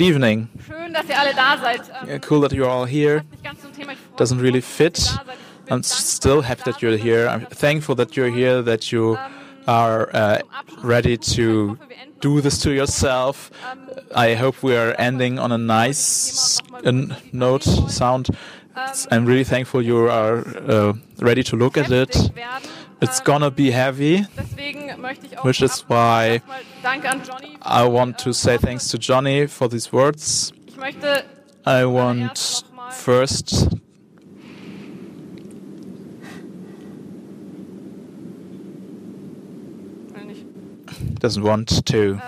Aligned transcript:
Ähm, 0.00 0.08
evening. 0.14 0.48
cool 2.26 2.40
that 2.40 2.52
you're 2.52 2.68
all 2.70 2.86
here. 2.86 3.20
passt 3.20 3.30
nicht 3.32 3.44
ganz 3.44 3.60
zum 3.60 3.72
Thema. 3.72 3.92
Ich 3.92 3.98
freue 3.98 4.16
Doesn't 4.16 4.40
really 4.40 4.60
fit. 4.62 4.96
da 4.98 5.00
seid. 5.02 5.36
Ich 5.64 5.64
bin 5.66 5.74
I'm 5.76 5.82
still 5.82 6.42
happy 6.42 6.62
that 6.64 6.80
you're 6.82 6.96
here. 6.96 7.28
I'm 7.28 7.46
thankful 7.48 7.96
that 7.96 8.14
you're 8.16 8.30
here, 8.30 8.62
that 8.62 8.90
you 8.92 9.16
are 9.66 10.08
uh, 10.12 10.38
ready 10.82 11.16
to 11.16 11.78
do 12.20 12.40
this 12.42 12.58
to 12.60 12.70
yourself. 12.70 13.50
I 14.14 14.34
hope 14.34 14.62
we 14.62 14.76
are 14.76 14.94
ending 14.98 15.38
on 15.38 15.52
a 15.52 15.58
nice 15.58 16.58
uh, 16.84 16.92
note 17.32 17.64
sound. 17.88 18.28
I'm 19.10 19.24
really 19.24 19.44
thankful 19.44 19.80
you 19.82 20.08
are 20.10 20.44
uh, 20.68 20.92
ready 21.20 21.42
to 21.44 21.56
look 21.56 21.76
at 21.78 21.90
it. 21.90 22.14
It's 23.00 23.20
Ähm, 23.20 23.24
gonna 23.24 23.50
be 23.50 23.70
heavy. 23.70 24.26
Deswegen 25.04 25.20
möchte 25.20 25.26
ich 25.26 25.38
auch 25.38 25.44
Which 25.44 25.60
is 25.60 25.84
why 25.88 26.40
erstmal 26.42 26.60
Danke 26.82 27.10
an 27.10 27.22
Johnny. 27.26 27.58
I 27.62 27.86
want 27.86 28.18
to 28.18 28.32
say 28.32 28.58
thanks 28.58 28.88
to 28.88 28.98
Johnny 28.98 29.46
for 29.46 29.68
these 29.68 29.92
words. 29.92 30.52
I 31.66 31.84
want 31.84 32.64
first 32.90 33.68
doesn't 41.20 41.42
want 41.42 41.84
to. 41.86 42.20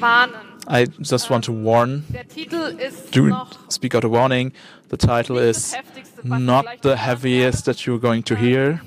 ähm. 0.00 0.30
I 0.68 0.86
just 1.00 1.30
want 1.30 1.44
to 1.44 1.52
ähm, 1.52 1.64
warn. 1.64 2.04
Titel 2.34 2.76
ist 2.78 3.14
Do 3.14 3.46
speak 3.68 3.94
out 3.94 4.04
a 4.04 4.10
warning. 4.10 4.52
The 4.88 4.96
title 4.96 5.38
is 5.38 5.74
heftigste, 5.74 6.18
was 6.24 6.40
ihr 6.40 6.44
not 6.44 6.66
the 6.82 6.96
heaviest 6.96 7.66
that 7.66 7.86
you're 7.86 8.00
going 8.00 8.24
to 8.24 8.34
hear. 8.34 8.80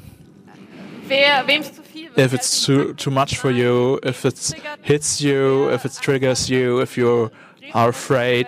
If 2.19 2.33
it's 2.33 2.65
too 2.65 2.93
too 2.95 3.11
much 3.11 3.37
for 3.37 3.49
you, 3.49 3.99
if 4.03 4.25
it 4.25 4.53
hits 4.81 5.21
you, 5.21 5.69
if 5.69 5.85
it 5.85 5.97
triggers 6.01 6.49
you, 6.49 6.81
if 6.81 6.97
you 6.97 7.31
are 7.73 7.89
afraid 7.89 8.47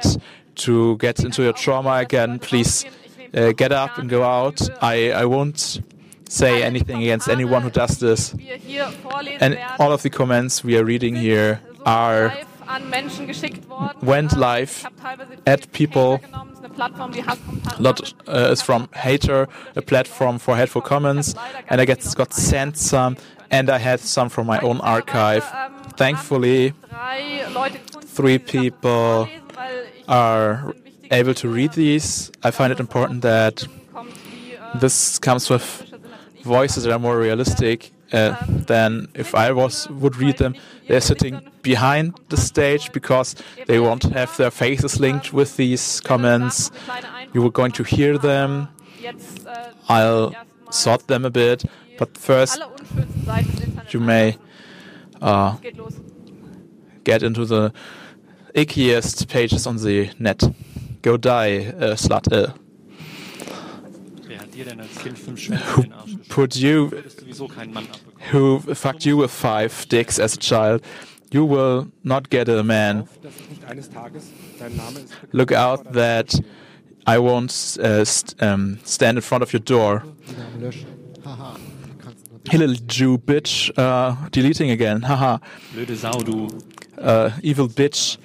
to 0.56 0.98
get 0.98 1.20
into 1.24 1.44
your 1.44 1.54
trauma 1.54 1.94
again, 1.94 2.40
please 2.40 2.86
uh, 3.34 3.54
get 3.54 3.72
up 3.72 3.98
and 3.98 4.10
go 4.10 4.24
out. 4.24 4.60
I 4.82 5.12
I 5.12 5.26
won't 5.26 5.82
say 6.28 6.64
anything 6.64 7.02
against 7.04 7.30
anyone 7.30 7.62
who 7.62 7.70
does 7.70 7.98
this. 8.00 8.36
And 9.40 9.58
all 9.80 9.92
of 9.92 10.02
the 10.02 10.10
comments 10.10 10.64
we 10.64 10.78
are 10.78 10.86
reading 10.86 11.16
here 11.16 11.62
are 11.86 12.34
went 14.02 14.38
live 14.38 14.86
at 15.46 15.72
people. 15.72 16.20
A 16.78 17.82
lot 17.82 18.14
uh, 18.28 18.52
is 18.52 18.62
from 18.62 18.88
Hater, 18.96 19.48
a 19.76 19.82
platform 19.82 20.40
for 20.40 20.56
hateful 20.56 20.82
comments, 20.82 21.36
and 21.70 21.82
I 21.82 21.86
get 21.86 22.06
got 22.16 22.34
sent 22.34 22.78
some, 22.78 23.18
and 23.52 23.70
I 23.70 23.78
had 23.78 24.00
some 24.00 24.30
from 24.30 24.48
my 24.48 24.60
own 24.60 24.80
archive. 24.82 25.46
Thankfully, 25.98 26.74
three 28.06 28.40
people 28.40 29.28
are 30.08 30.74
able 31.12 31.34
to 31.36 31.50
read 31.50 31.74
these. 31.74 32.32
I 32.44 32.52
find 32.52 32.72
it 32.72 32.80
important 32.80 33.22
that 33.22 33.68
this 34.76 35.20
comes 35.20 35.50
with 35.50 35.84
voices 36.44 36.84
that 36.84 36.94
are 36.94 37.00
more 37.00 37.18
realistic 37.20 37.92
uh, 38.14 38.36
than 38.48 39.08
if 39.14 39.36
I 39.36 39.52
was 39.52 39.90
would 39.90 40.16
read 40.18 40.38
them. 40.38 40.56
They're 40.88 41.02
sitting 41.02 41.42
behind 41.62 42.20
the 42.30 42.38
stage 42.38 42.92
because 42.92 43.36
they 43.68 43.80
won't 43.80 44.04
have 44.04 44.36
their 44.38 44.52
faces 44.52 45.00
linked 45.00 45.32
with 45.34 45.58
these 45.58 46.02
comments. 46.02 46.72
You 47.34 47.42
were 47.42 47.52
going 47.52 47.72
to 47.74 47.84
hear 47.84 48.18
them. 48.18 48.70
I'll 49.88 50.36
sort 50.70 51.08
them 51.08 51.26
a 51.26 51.30
bit, 51.30 51.64
but 52.02 52.18
first 52.18 52.60
alle 52.60 52.68
unschönsten 52.72 53.26
Seiten 53.26 53.56
des 53.58 53.64
Internets 53.66 53.94
you 53.94 54.00
may 54.00 54.36
uh, 55.22 55.54
get 57.04 57.22
into 57.22 57.46
the 57.46 57.72
ickiest 58.56 59.28
pages 59.28 59.68
on 59.68 59.78
the 59.78 60.10
net. 60.20 60.42
Go 61.04 61.16
die, 61.18 61.72
uh, 61.80 61.96
slut. 61.96 62.28
Uh, 62.32 62.48
Wer 64.28 64.40
hat 64.40 64.54
dir 64.54 64.66
denn 64.66 64.80
als 64.80 64.96
Kind 64.98 65.18
fünf 65.18 65.40
Schwänze 65.40 65.64
in 65.78 65.82
den 65.84 65.94
Arsch 65.94 66.06
geschoben? 66.06 66.28
put 66.30 66.56
you, 66.56 66.90
Du 66.90 66.98
hättest 66.98 67.20
sowieso 67.20 67.48
keinen 67.48 67.74
Mann 67.74 67.86
abbekommen. 67.86 68.64
who 68.66 68.74
fucked 68.76 69.06
you 69.06 69.18
with 69.22 69.32
five 69.32 69.88
dicks 69.90 70.20
as 70.20 70.34
a 70.36 70.40
child, 70.40 70.82
you 71.32 71.46
will 71.48 71.88
not 72.04 72.30
get 72.32 72.50
a 72.50 72.64
man. 72.64 73.08
dass 73.22 73.34
es 73.36 73.50
nicht 73.50 73.64
eines 73.66 73.90
Tages 73.90 74.26
dein 74.60 74.76
Name 74.76 75.00
ist. 75.00 75.14
Look 75.32 75.52
out 75.54 75.94
that 75.94 76.34
I 77.08 77.18
won't 77.18 77.52
uh, 77.80 78.04
st 78.06 78.36
um, 78.42 78.80
stand 78.86 79.18
in 79.18 79.22
front 79.22 79.44
of 79.44 79.54
your 79.54 79.62
door. 79.62 80.04
Die 80.28 80.34
Namen 80.40 80.62
löschen. 80.62 80.86
Haha. 81.26 81.54
Kannst 81.54 82.01
du 82.01 82.01
Hey, 82.50 82.58
little 82.58 82.76
Jew 82.88 83.18
bitch, 83.18 83.72
uh, 83.78 84.16
deleting 84.32 84.72
again. 84.72 85.02
Haha, 85.04 85.38
Blöde 85.74 85.96
Sau, 85.96 86.12
du 86.24 86.48
uh, 86.98 87.32
evil 87.44 87.68
bitch. 87.68 88.18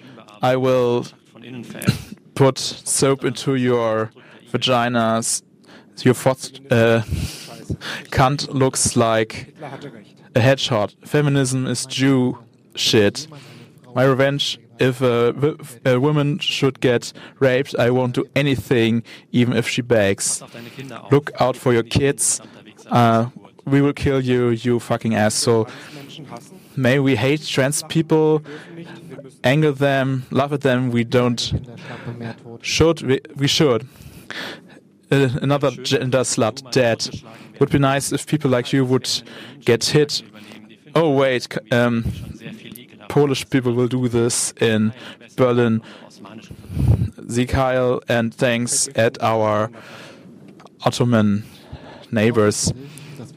I 0.43 0.57
will 0.57 1.05
von 1.33 1.43
innen 1.43 1.65
veräppt. 1.65 2.17
put 2.35 2.59
soap 2.59 3.25
into 3.25 3.55
your 3.55 4.11
vaginas. 4.53 5.43
Your 6.05 6.15
fourth 6.15 6.61
uh, 6.71 7.03
cunt 8.11 8.49
looks 8.53 8.97
like 8.97 9.33
Hitler 9.33 9.69
hatte 9.71 9.93
recht. 9.93 10.15
a 10.35 10.41
headshot. 10.41 10.95
Feminism 11.07 11.67
is 11.67 11.87
Jew 11.87 12.39
shit. 12.75 13.27
My 13.95 14.05
revenge. 14.05 14.59
If 14.79 15.01
a 15.01 15.99
woman 15.99 16.39
should 16.39 16.81
get 16.81 17.15
raped, 17.41 17.75
I 17.79 17.89
won't 17.89 18.15
do 18.15 18.27
anything, 18.37 19.03
even 19.33 19.57
if 19.57 19.67
she 19.67 19.81
begs. 19.81 20.41
Pass 20.41 20.43
auf 20.43 20.53
deine 20.53 20.69
Kinder 20.69 21.03
auf. 21.03 21.11
Look 21.11 21.31
out 21.41 21.57
for 21.57 21.73
your 21.73 21.83
kids. 21.83 22.43
Uh, 22.91 23.31
we 23.67 23.83
will 23.83 23.93
kill 23.93 24.21
you, 24.21 24.51
you 24.51 24.81
fucking 24.81 25.15
asshole. 25.15 25.67
Menschen 25.95 26.27
hassen, 26.27 26.57
May 26.77 26.99
we 26.99 27.17
hate 27.17 27.43
trans 27.43 27.83
people, 27.85 28.43
anger 29.43 29.73
them, 29.73 30.27
laugh 30.31 30.53
at 30.53 30.61
them. 30.61 30.91
We 30.91 31.05
don't. 31.05 31.41
Should 32.61 33.01
we, 33.03 33.21
we 33.35 33.47
should. 33.47 33.89
Uh, 35.11 35.31
another 35.41 35.71
gender 35.71 36.21
slut 36.21 36.71
dead. 36.73 37.09
Would 37.59 37.71
be 37.71 37.79
nice 37.79 38.13
if 38.13 38.27
people 38.27 38.51
like 38.51 38.75
you 38.75 38.85
would 38.85 39.09
get 39.65 39.85
hit. 39.85 40.23
Oh 40.95 41.11
wait, 41.13 41.49
um. 41.73 42.05
Polish 43.09 43.49
people 43.49 43.73
will 43.73 43.89
do 43.89 44.09
this 44.09 44.53
in 44.61 44.93
Berlin. 45.37 45.81
Osmanischen 46.07 46.57
Verbrechen. 46.57 47.31
Sie 47.31 47.47
Kyle 47.47 48.01
and 48.09 48.35
thanks 48.35 48.89
at 48.95 49.23
our 49.23 49.71
Ottoman 50.85 51.45
neighbors. 52.11 52.73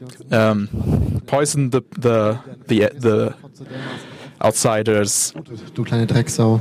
wir 0.00 0.06
uns 0.06 0.18
nicht 0.18 0.32
Um, 0.32 1.22
poison 1.26 1.70
the 1.70 1.80
the 2.00 2.36
the 2.68 2.88
the 2.98 3.34
outsiders. 4.40 5.34
Du 5.74 5.84
kleine 5.84 6.06
Drecksau. 6.06 6.60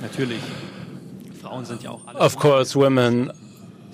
Natürlich. 0.00 0.40
Frauen 1.42 1.64
sind 1.64 1.82
ja 1.82 1.90
auch 1.90 2.06
alle. 2.06 2.18
Of 2.18 2.36
course, 2.36 2.74
women 2.78 3.30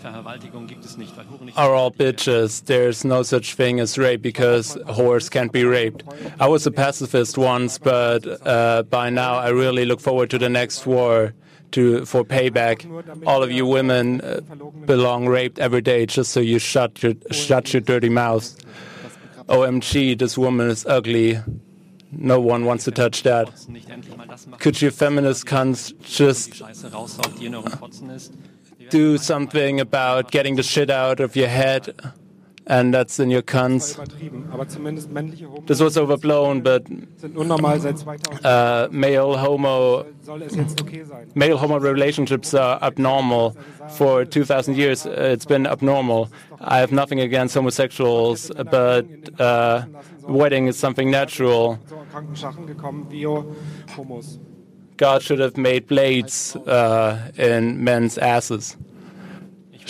Vergewaltigung 0.01 0.67
gibt 0.67 0.85
es 0.85 0.97
nicht, 0.97 1.15
weil 1.17 1.27
Hure 1.31 1.45
nicht. 1.45 1.59
are 1.59 1.75
all 1.75 1.91
bitches. 1.91 2.63
There's 2.65 3.05
no 3.05 3.23
such 3.23 3.55
thing 3.57 3.81
as 3.81 3.99
rape 3.99 4.23
because 4.23 4.79
whores 4.87 5.31
can't 5.31 5.53
be 5.53 5.65
raped. 5.65 6.05
I 6.41 6.47
was 6.49 6.67
a 6.67 6.71
pacifist 6.71 7.37
once, 7.37 7.79
but 7.79 8.27
uh, 8.47 8.83
by 8.89 9.11
now 9.11 9.35
I 9.39 9.51
really 9.51 9.85
look 9.85 10.01
forward 10.01 10.31
to 10.31 10.39
the 10.39 10.49
next 10.49 10.87
war 10.87 11.35
to 11.73 12.05
for 12.05 12.25
payback. 12.25 12.87
All 13.27 13.43
of 13.43 13.51
you 13.51 13.67
women 13.67 14.21
uh, 14.21 14.41
belong 14.87 15.27
raped 15.27 15.59
every 15.59 15.81
day, 15.81 16.07
just 16.07 16.33
so 16.33 16.41
you 16.41 16.59
shut 16.59 17.03
your 17.03 17.15
shut 17.31 17.73
your 17.73 17.81
dirty 17.81 18.09
mouth. 18.09 18.57
OMG, 19.49 20.17
this 20.19 20.39
woman 20.39 20.71
is 20.71 20.87
ugly. 20.87 21.41
No 22.13 22.41
one 22.41 22.65
wants 22.65 22.85
to 22.85 22.91
touch 22.91 23.23
that. 23.23 23.51
Could 24.59 24.83
you 24.83 24.91
feminist 24.91 25.47
cunts 25.47 25.93
just 26.03 26.63
do 28.91 29.19
something 29.19 29.81
about 29.81 30.31
getting 30.31 30.57
the 30.57 30.63
shit 30.63 30.91
out 30.91 31.21
of 31.21 31.37
your 31.37 31.49
head 31.49 31.95
and 32.71 32.95
that's 32.95 33.19
in 33.19 33.31
your 33.31 33.43
cunts? 33.43 33.95
Übertrieben, 33.97 34.45
aber 34.53 34.69
zumindest 34.69 35.11
männliche 35.13 35.47
Homo 35.49 35.63
This 35.67 35.81
was 35.81 35.97
overblown, 35.97 36.63
but 36.63 36.83
sind 37.17 37.37
unnormal 37.37 37.81
seit 37.81 37.99
2000. 37.99 38.45
uh, 38.45 38.89
male 38.93 39.43
homo 39.43 40.05
Soll 40.23 40.43
es 40.43 40.55
jetzt 40.55 40.81
okay 40.81 41.05
sein? 41.05 41.27
male 41.35 41.57
homo 41.61 41.77
relationships 41.79 42.55
are 42.55 42.81
abnormal 42.83 43.55
for 43.89 44.25
2000 44.25 44.77
years 44.77 45.05
it's 45.07 45.47
been 45.47 45.67
abnormal 45.67 46.29
i 46.61 46.79
have 46.79 46.93
nothing 46.95 47.21
against 47.21 47.55
homosexuals 47.57 48.51
but 48.71 49.05
uh, 49.41 49.83
wedding 50.29 50.69
is 50.69 50.79
something 50.79 51.11
natural 51.11 51.79
So 51.89 51.97
kranken 52.13 52.37
Schachen 52.37 52.67
gekommen, 52.67 53.09
Bio, 53.09 53.45
Homos. 53.97 54.39
god 54.97 55.23
should 55.23 55.41
have 55.41 55.57
made 55.57 55.87
blades 55.89 56.55
uh, 56.67 57.17
in 57.37 57.83
men's 57.83 58.17
asses 58.19 58.77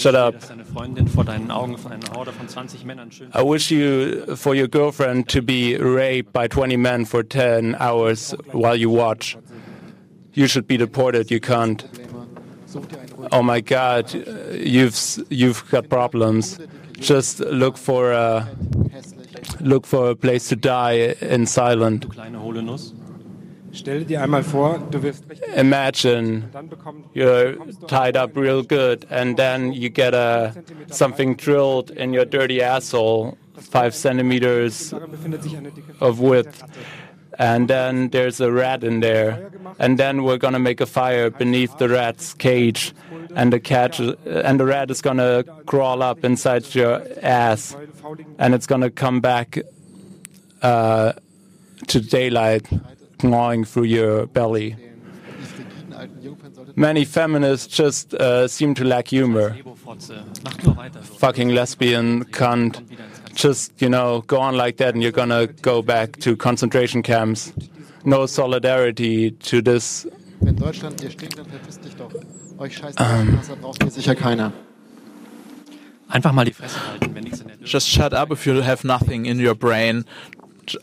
Shut 0.01 0.15
up. 0.15 0.35
dass 0.35 0.49
deine 0.49 0.65
Freundin 0.65 1.09
vor 1.09 1.25
deinen 1.25 1.51
Augen 1.51 1.77
von 1.77 1.93
einer 1.93 2.11
Horde 2.15 2.33
von 2.33 2.49
20 2.49 2.85
Männern 2.85 3.13
schön 3.13 3.29
i 3.35 3.43
wish 3.43 3.71
you 3.71 4.35
for 4.35 4.55
your 4.55 4.69
girlfriend 4.69 5.29
to 5.29 5.43
be 5.43 5.77
raped 5.79 6.33
by 6.33 6.49
20 6.49 6.77
men 6.79 7.05
for 7.05 7.23
10 7.23 7.77
hours 7.79 8.35
while 8.53 8.75
you 8.75 8.91
watch 8.91 9.37
you 10.33 10.47
should 10.47 10.67
be 10.67 10.79
deported 10.79 11.31
you 11.31 11.39
can't 11.39 11.85
Such 12.67 12.87
dir 12.89 12.99
einen 12.99 13.13
ruhigen 13.13 13.39
oh 13.39 13.43
my 13.43 13.61
god 13.61 14.15
uh, 14.15 14.55
you've 14.55 14.97
you've 15.29 15.71
got 15.71 15.89
problems 15.89 16.59
just 16.99 17.41
look 17.41 17.77
for 17.77 18.13
a 18.13 18.49
look 19.61 19.87
for 19.87 20.11
a 20.11 20.17
place 20.17 20.49
to 20.49 20.57
die 20.57 21.15
in 21.21 21.47
silent. 21.47 22.07
Imagine 25.57 26.51
you're 27.15 27.55
tied 27.87 28.17
up 28.17 28.37
real 28.37 28.63
good, 28.63 29.07
and 29.11 29.37
then 29.37 29.73
you 29.73 29.89
get 29.89 30.15
a 30.15 30.53
something 30.91 31.37
drilled 31.37 31.91
in 31.91 32.13
your 32.13 32.25
dirty 32.25 32.61
asshole, 32.63 33.37
five 33.55 33.95
centimeters 33.95 34.91
Darin 34.91 35.11
befindet 35.11 35.43
sich 35.43 35.57
eine 35.57 35.71
dicke. 35.71 35.95
of 36.01 36.21
width, 36.21 36.65
and 37.39 37.69
then 37.69 38.11
there's 38.11 38.41
a 38.41 38.51
rat 38.51 38.83
in 38.83 39.01
there, 39.01 39.51
and 39.79 39.99
then 39.99 40.25
we're 40.25 40.39
gonna 40.39 40.59
make 40.59 40.81
a 40.81 40.87
fire 40.87 41.31
beneath 41.31 41.77
the 41.79 41.89
rat's 41.89 42.35
cage, 42.35 42.93
and 43.37 43.53
the 43.53 43.61
cat 43.61 43.99
and 44.01 44.59
the 44.59 44.65
rat 44.67 44.91
is 44.91 45.01
gonna 45.01 45.45
crawl 45.67 46.03
up 46.03 46.25
inside 46.25 46.75
your 46.75 47.03
ass, 47.23 47.77
and 48.39 48.55
it's 48.55 48.67
gonna 48.67 48.91
come 48.91 49.21
back 49.21 49.59
uh, 50.63 51.13
to 51.87 52.01
daylight, 52.01 52.67
gnawing 53.23 53.65
through 53.65 53.87
your 53.87 54.27
belly. 54.27 54.77
Diese 55.41 55.59
rigiden 55.59 55.93
alten 55.95 56.23
Jungfern 56.23 56.55
sollte 56.55 56.73
Many 56.75 57.05
feminists 57.05 57.77
just 57.77 58.15
uh, 58.15 58.47
seem 58.49 58.75
to 58.75 58.85
lack 58.85 59.09
humor. 59.09 59.57
Ebo-Fotze. 59.59 60.25
Mach 60.45 60.63
nur 60.63 60.77
weiter 60.77 61.01
so. 61.03 61.15
Fucking 61.19 61.51
lesbian 61.51 62.25
cunt. 62.31 62.83
Just, 63.35 63.81
you 63.81 63.89
know, 63.89 64.23
go 64.27 64.39
on 64.39 64.57
like 64.57 64.77
that 64.79 64.95
and 64.95 65.03
you're 65.03 65.13
gonna 65.13 65.47
go 65.63 65.83
back 65.83 66.19
to 66.21 66.37
concentration 66.37 67.03
camps. 67.03 67.53
No 68.05 68.27
solidarity 68.27 69.33
to 69.33 69.61
this. 69.63 70.07
Wenn 70.41 70.57
Deutschland 70.57 71.01
hier 71.01 71.11
stinkt, 71.11 71.39
dann 71.39 71.47
verpisst 71.47 71.85
dich 71.85 71.95
doch. 71.97 72.11
Euch 72.59 72.77
scheiß 72.77 72.95
Wasser 72.97 73.57
braucht 73.57 73.83
hier 73.83 73.91
sicher 73.91 74.15
keiner. 74.15 74.53
Einfach 76.09 76.33
mal 76.33 76.45
die 76.45 76.53
Fresse 76.53 76.79
halten, 76.89 77.15
wenn 77.15 77.25
nichts 77.25 77.41
in 77.41 77.49
der 77.49 77.59
Tür 77.59 77.67
Just 77.67 77.89
shut 77.89 78.13
up 78.13 78.33
if 78.33 78.45
you 78.45 78.63
have 78.63 78.87
nothing 78.87 79.27
in 79.27 79.39
your 79.39 79.55
brain, 79.55 80.05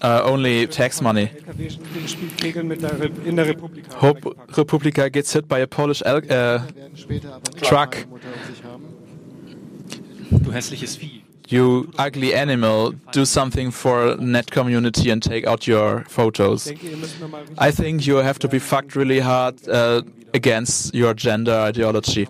uh, 0.03 0.21
only 0.25 0.67
tax 0.67 1.01
money. 1.01 1.29
LKW 1.47 1.69
spielt 2.07 2.37
Kegeln 2.37 2.67
mit 2.67 2.81
der 2.81 2.99
Re 2.99 3.09
in 3.25 3.35
der 3.35 3.47
re:publica. 3.47 5.09
Gets 5.09 5.33
hit 5.33 5.47
by 5.47 5.61
a 5.61 5.65
Polish 5.67 6.01
al- 6.03 6.17
uh, 6.17 6.27
Wir 6.27 6.29
werden 6.29 6.97
später 6.97 7.33
aber 7.35 7.51
nicht 7.51 7.63
Truck. 7.65 7.95
eine 7.95 8.05
Mutter 8.07 8.27
sich 8.47 8.63
haben. 8.63 10.43
Du 10.43 10.51
hässliches 10.51 10.97
Vieh. 10.97 11.23
you 11.49 11.87
ugly 11.97 12.33
animal, 12.35 12.93
do 13.13 13.23
something 13.25 13.71
for 13.71 14.17
net 14.19 14.51
community 14.51 15.09
and 15.09 15.23
take 15.23 15.47
out 15.47 15.67
your 15.67 16.03
photos. 16.09 16.67
Ich 16.67 16.77
denke, 16.79 16.87
ihr 16.91 16.97
müsst 16.97 17.19
mir 17.19 17.27
mal 17.29 17.41
richtig 17.41 17.57
I 17.61 17.71
think 17.71 18.05
you 18.05 18.17
have 18.21 18.37
to 18.39 18.47
be 18.49 18.59
fucked 18.59 18.95
really 18.95 19.21
hard 19.21 19.55
uh, 19.67 20.01
against 20.33 20.93
your 20.93 21.13
gender 21.15 21.67
ideology. 21.69 22.27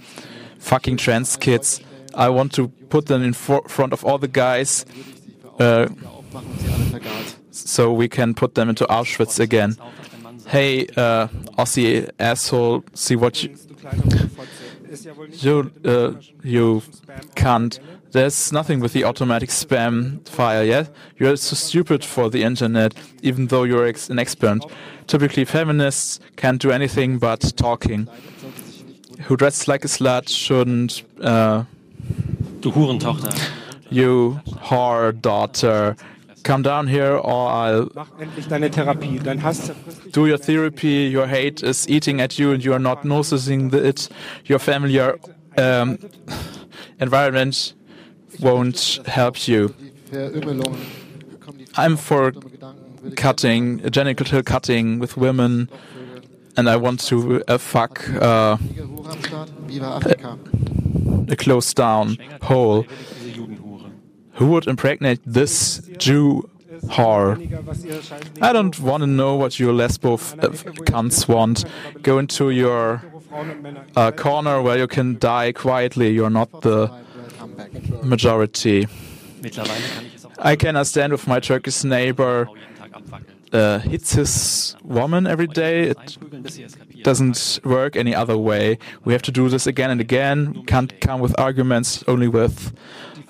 Fucking 0.59 0.97
trans 0.97 1.37
kids. 1.39 1.81
I 2.13 2.29
want 2.29 2.53
to 2.55 2.69
put 2.89 3.07
them 3.07 3.23
in 3.23 3.33
for 3.33 3.61
front 3.67 3.93
of 3.93 4.03
all 4.05 4.19
the 4.19 4.27
guys 4.27 4.85
uh, 5.59 5.87
Aufmachen 7.65 7.89
und 7.89 7.89
sie 7.89 7.89
alle 7.89 7.89
vergaß. 7.89 7.89
so 7.89 7.93
we 7.99 8.07
can 8.07 8.33
put 8.33 8.55
them 8.55 8.69
into 8.69 8.85
Auschwitz 8.89 9.39
again. 9.39 9.75
Auf, 9.79 9.91
dass 9.97 10.09
dein 10.11 10.21
Mann 10.23 10.39
sagt, 10.39 10.53
Hey, 10.53 10.87
uh, 10.97 11.27
Aussie 11.55 12.07
asshole, 12.17 12.83
see 12.93 13.15
what 13.19 13.41
you, 13.43 13.49
du 13.49 13.75
kleine 13.75 14.03
Hohlfotze. 14.03 14.63
Ist 14.89 15.05
ja 15.05 15.15
wohl 15.17 15.27
nicht 15.27 15.43
you, 15.43 15.69
uh, 15.85 16.13
you 16.43 16.81
cunt. 17.35 17.81
There's 18.13 18.53
nothing 18.53 18.81
with 18.81 18.93
the 18.93 19.03
automatic 19.03 19.51
spam 19.51 20.19
file, 20.27 20.63
yeah? 20.63 20.85
You're 21.19 21.35
so 21.35 21.55
stupid 21.55 22.05
for 22.05 22.29
the 22.31 22.41
internet, 22.41 22.93
even 23.21 23.47
though 23.49 23.63
you're 23.65 23.85
ex- 23.85 24.09
an 24.09 24.17
expert. 24.17 24.61
Typically, 25.07 25.43
feminists 25.45 26.21
can't 26.37 26.59
do 26.61 26.71
anything 26.71 27.19
but 27.19 27.53
talking. 27.57 28.07
Who 29.27 29.35
dressed 29.35 29.67
like 29.67 29.83
a 29.83 29.89
slut 29.89 30.29
shouldn't, 30.29 31.03
uh, 31.21 31.65
you 33.89 34.39
whore 34.63 35.11
daughter, 35.21 35.95
come 36.47 36.63
down 36.63 36.87
here 36.87 37.17
or 37.17 37.49
I'll 37.49 37.89
Mach 37.93 38.07
endlich 38.19 38.47
deine 38.47 38.71
Therapie. 38.71 39.19
Dein 39.19 39.41
Hass 39.43 39.65
zerfrisst 39.65 40.05
dich. 40.05 40.13
do 40.13 40.25
your 40.25 40.37
therapy. 40.37 41.09
Your 41.09 41.27
hate 41.27 41.61
is 41.61 41.87
eating 41.87 42.21
at 42.21 42.39
you 42.39 42.53
and 42.53 42.63
you 42.63 42.73
are 42.73 42.79
not 42.79 43.03
noticing 43.03 43.73
it. 43.73 44.09
Your 44.45 44.59
family, 44.59 44.93
your 44.93 45.19
um, 45.57 45.97
environment 46.99 47.75
won't 48.39 49.01
help 49.05 49.47
you. 49.47 49.69
Die 49.69 49.91
Verümmelungen 50.09 50.79
kommen 51.43 51.59
die 51.59 51.65
I'm 51.75 51.97
for 51.97 52.31
dumme 52.31 52.49
Gedanken, 52.49 53.03
wilde 53.03 53.15
cutting, 53.15 53.81
genital 53.91 54.43
cutting 54.43 55.01
with 55.01 55.17
women, 55.17 55.69
and 56.55 56.69
I 56.69 56.77
want 56.77 57.05
to 57.09 57.43
uh, 57.47 57.57
fuck 57.57 57.99
uh, 58.21 58.57
Kriege, 58.57 58.87
Hure 58.87 59.11
am 59.11 59.23
Start. 59.23 59.49
Viva 59.67 59.99
a 61.29 61.35
closed 61.35 61.75
down 61.75 62.17
hole. 62.41 62.85
Who 64.37 64.47
would 64.47 64.67
impregnate 64.67 65.19
this 65.25 65.81
Jew 65.97 66.49
whore? 66.85 67.37
I 68.41 68.53
don't 68.53 68.79
want 68.79 69.01
to 69.01 69.07
know 69.07 69.35
what 69.35 69.59
your 69.59 69.73
lesbo 69.73 70.13
f- 70.13 70.33
uh, 70.39 70.49
cunts 70.83 71.27
want. 71.27 71.65
Go 72.03 72.19
into 72.19 72.51
your 72.51 73.01
uh, 73.95 74.11
corner 74.11 74.61
where 74.61 74.77
you 74.77 74.87
can 74.87 75.17
die 75.19 75.51
quietly. 75.51 76.09
You're 76.11 76.29
not 76.29 76.61
the 76.61 76.91
majority. 78.03 78.87
I 80.39 80.55
can 80.55 80.83
stand 80.85 81.13
if 81.13 81.27
my 81.27 81.39
Turkish 81.39 81.83
neighbor 81.83 82.47
uh, 83.53 83.79
hits 83.79 84.13
his 84.13 84.75
woman 84.83 85.25
every 85.25 85.47
day. 85.47 85.89
It 85.89 86.17
doesn't 87.03 87.59
work 87.63 87.95
any 87.95 88.13
other 88.13 88.37
way. 88.37 88.77
We 89.03 89.13
have 89.13 89.23
to 89.23 89.31
do 89.31 89.49
this 89.49 89.65
again 89.67 89.89
and 89.89 90.01
again. 90.01 90.63
Can't 90.65 90.99
come 91.01 91.21
with 91.21 91.33
arguments, 91.39 92.03
only 92.07 92.27
with 92.27 92.73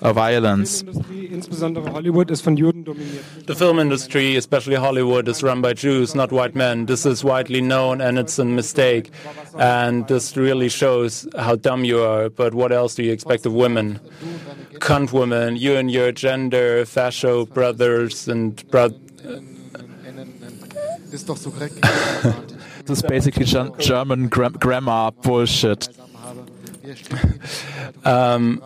uh, 0.00 0.12
violence. 0.12 0.82
Filmindustrie, 0.82 1.26
insbesondere 1.26 1.92
Hollywood, 1.92 2.30
ist 2.30 2.42
von 2.42 2.56
Juden 2.56 2.84
dominiert. 2.84 3.24
The 3.46 3.54
film 3.54 3.78
industry, 3.78 4.36
especially 4.36 4.76
Hollywood, 4.76 5.28
is 5.28 5.42
run 5.42 5.60
by 5.60 5.74
Jews, 5.74 6.14
not 6.14 6.30
white 6.30 6.54
men. 6.54 6.86
This 6.86 7.04
is 7.04 7.24
widely 7.24 7.60
known 7.60 8.00
and 8.00 8.18
it's 8.18 8.38
a 8.38 8.44
mistake. 8.44 9.10
And 9.58 10.06
this 10.06 10.36
really 10.36 10.68
shows 10.68 11.26
how 11.36 11.56
dumb 11.56 11.84
you 11.84 12.00
are. 12.00 12.30
But 12.30 12.54
what 12.54 12.72
else 12.72 12.94
do 12.94 13.02
you 13.02 13.12
expect 13.12 13.46
of 13.46 13.52
women? 13.52 13.98
Cunt 14.80 15.12
women, 15.12 15.56
you 15.56 15.76
and 15.76 15.90
your 15.90 16.12
gender, 16.12 16.84
fascio 16.84 17.44
brothers 17.52 18.28
and 18.28 18.62
bro- 18.70 18.90
Ist 21.10 21.26
doch 21.28 21.38
so 21.38 21.50
korrekt. 21.50 21.74
This 22.84 22.98
is 22.98 23.02
basically 23.02 23.44
German 23.78 24.28
gram- 24.28 24.52
grammar 24.60 25.10
bullshit. 25.22 25.88
Um, 28.04 28.62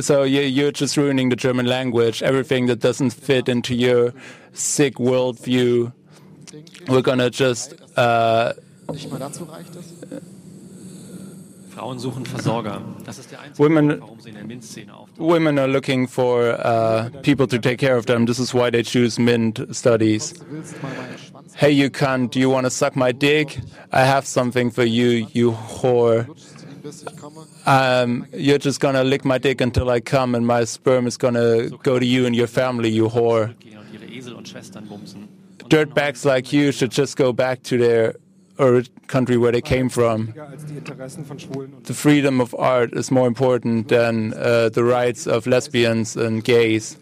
so 0.00 0.22
you, 0.24 0.40
you're 0.42 0.72
just 0.72 0.96
ruining 0.96 1.28
the 1.30 1.36
German 1.36 1.66
language. 1.66 2.22
Everything 2.22 2.66
that 2.66 2.80
doesn't 2.80 3.10
fit 3.12 3.48
into 3.48 3.74
your 3.74 4.12
sick 4.52 4.96
worldview, 4.96 5.92
we're 6.88 7.02
gonna 7.02 7.30
just 7.30 7.74
uh, 7.96 8.52
nicht 8.92 9.10
mal 9.10 9.18
dazu 9.18 9.44
reicht 9.44 9.74
es. 9.76 9.92
Frauen 11.74 11.98
suchen 11.98 12.26
Versorger. 12.26 12.82
Das 13.06 13.18
ist 13.18 13.30
der 13.32 13.40
einzige 13.40 13.58
Women- 13.64 14.00
warum 14.00 14.20
sie 14.20 14.28
in 14.28 14.34
der 14.34 14.44
MINT-Szene 14.44 14.92
women 15.16 15.58
are 15.58 15.68
looking 15.68 16.06
for 16.06 16.58
uh, 16.64 17.08
people 17.22 17.46
to 17.46 17.58
take 17.58 17.78
care 17.78 17.96
of 17.96 18.04
them. 18.06 18.26
This 18.26 18.38
is 18.38 18.52
why 18.52 18.70
they 18.70 18.82
choose 18.82 19.18
MINT 19.18 19.66
studies. 19.74 20.32
Du 20.34 20.44
willst 20.50 20.82
mal 20.82 20.90
meinen 20.92 21.18
Schwanz 21.18 21.52
Hey, 21.54 21.70
you 21.70 21.88
cunt, 21.90 22.32
do 22.32 22.40
you 22.40 22.50
want 22.50 22.64
to 22.66 22.70
suck 22.70 22.94
my 22.96 23.12
dick? 23.12 23.58
I 23.92 24.00
have 24.04 24.26
something 24.26 24.70
for 24.70 24.84
you, 24.84 25.26
you 25.32 25.52
whore. 25.52 26.26
Um, 27.66 28.26
you're 28.32 28.58
just 28.58 28.80
gonna 28.80 29.04
lick 29.04 29.24
my 29.24 29.38
dick 29.38 29.60
until 29.60 29.90
I 29.90 30.00
come, 30.00 30.34
and 30.34 30.46
my 30.46 30.64
sperm 30.64 31.06
is 31.06 31.16
gonna 31.16 31.70
go 31.82 31.98
to 31.98 32.06
you 32.06 32.26
and 32.26 32.34
your 32.34 32.46
family, 32.46 32.90
you 32.90 33.08
whore. 33.08 33.54
Dirtbags 35.68 36.24
like 36.24 36.52
you 36.52 36.72
should 36.72 36.90
just 36.90 37.16
go 37.16 37.32
back 37.32 37.62
to 37.64 37.78
their 37.78 38.14
or 38.58 38.82
country 39.06 39.36
where 39.36 39.52
they 39.52 39.60
came 39.60 39.88
from. 39.88 40.32
The 41.84 41.94
freedom 41.94 42.40
of 42.40 42.54
art 42.58 42.92
is 42.92 43.10
more 43.10 43.26
important 43.26 43.88
than 43.88 44.34
uh, 44.34 44.68
the 44.68 44.84
rights 44.84 45.26
of 45.26 45.46
lesbians 45.46 46.16
and 46.16 46.44
gays. 46.44 46.98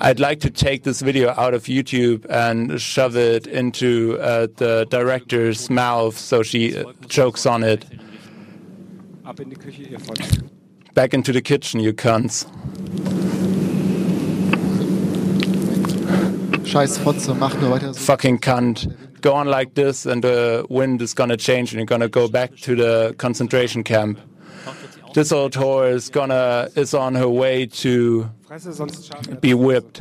I'd 0.00 0.20
like 0.20 0.40
to 0.40 0.50
take 0.50 0.84
this 0.84 1.00
video 1.00 1.30
out 1.36 1.54
of 1.54 1.64
YouTube 1.64 2.24
and 2.30 2.80
shove 2.80 3.16
it 3.16 3.46
into 3.46 4.18
uh, 4.20 4.46
the 4.56 4.86
director's 4.90 5.70
mouth 5.70 6.16
so 6.16 6.42
she 6.42 6.76
uh, 6.76 6.92
chokes 7.08 7.46
on 7.46 7.64
it. 7.64 7.84
Ab 9.28 9.40
in 9.40 9.50
die 9.50 9.56
Küche, 9.56 9.82
ihr 9.82 10.00
Fotz. 10.00 10.20
Back 10.94 11.12
into 11.12 11.32
the 11.32 11.42
kitchen, 11.42 11.80
you 11.80 11.92
cunts. 11.92 12.46
Scheiß 16.64 16.98
Fotze, 16.98 17.34
mach 17.34 17.54
nur 17.60 17.70
weiter 17.70 17.92
so. 17.92 18.00
Fucking 18.00 18.38
cunt. 18.40 18.88
Go 19.20 19.34
on 19.34 19.46
like 19.46 19.74
this, 19.74 20.06
and 20.06 20.24
the 20.24 20.64
wind 20.70 21.02
is 21.02 21.14
gonna 21.14 21.36
change, 21.36 21.72
and 21.72 21.78
you're 21.78 21.84
gonna 21.84 22.08
go 22.08 22.26
back 22.26 22.56
to 22.62 22.74
the 22.74 23.14
concentration 23.18 23.84
camp. 23.84 24.18
This 25.12 25.30
old 25.30 25.52
whore 25.52 25.92
is 25.92 26.08
gonna 26.08 26.70
is 26.74 26.94
on 26.94 27.14
her 27.14 27.28
way 27.28 27.66
to 27.66 28.30
Fresse, 28.48 28.72
sonst 28.72 29.12
schadet 29.12 29.40
be 29.42 29.52
whipped. 29.52 30.00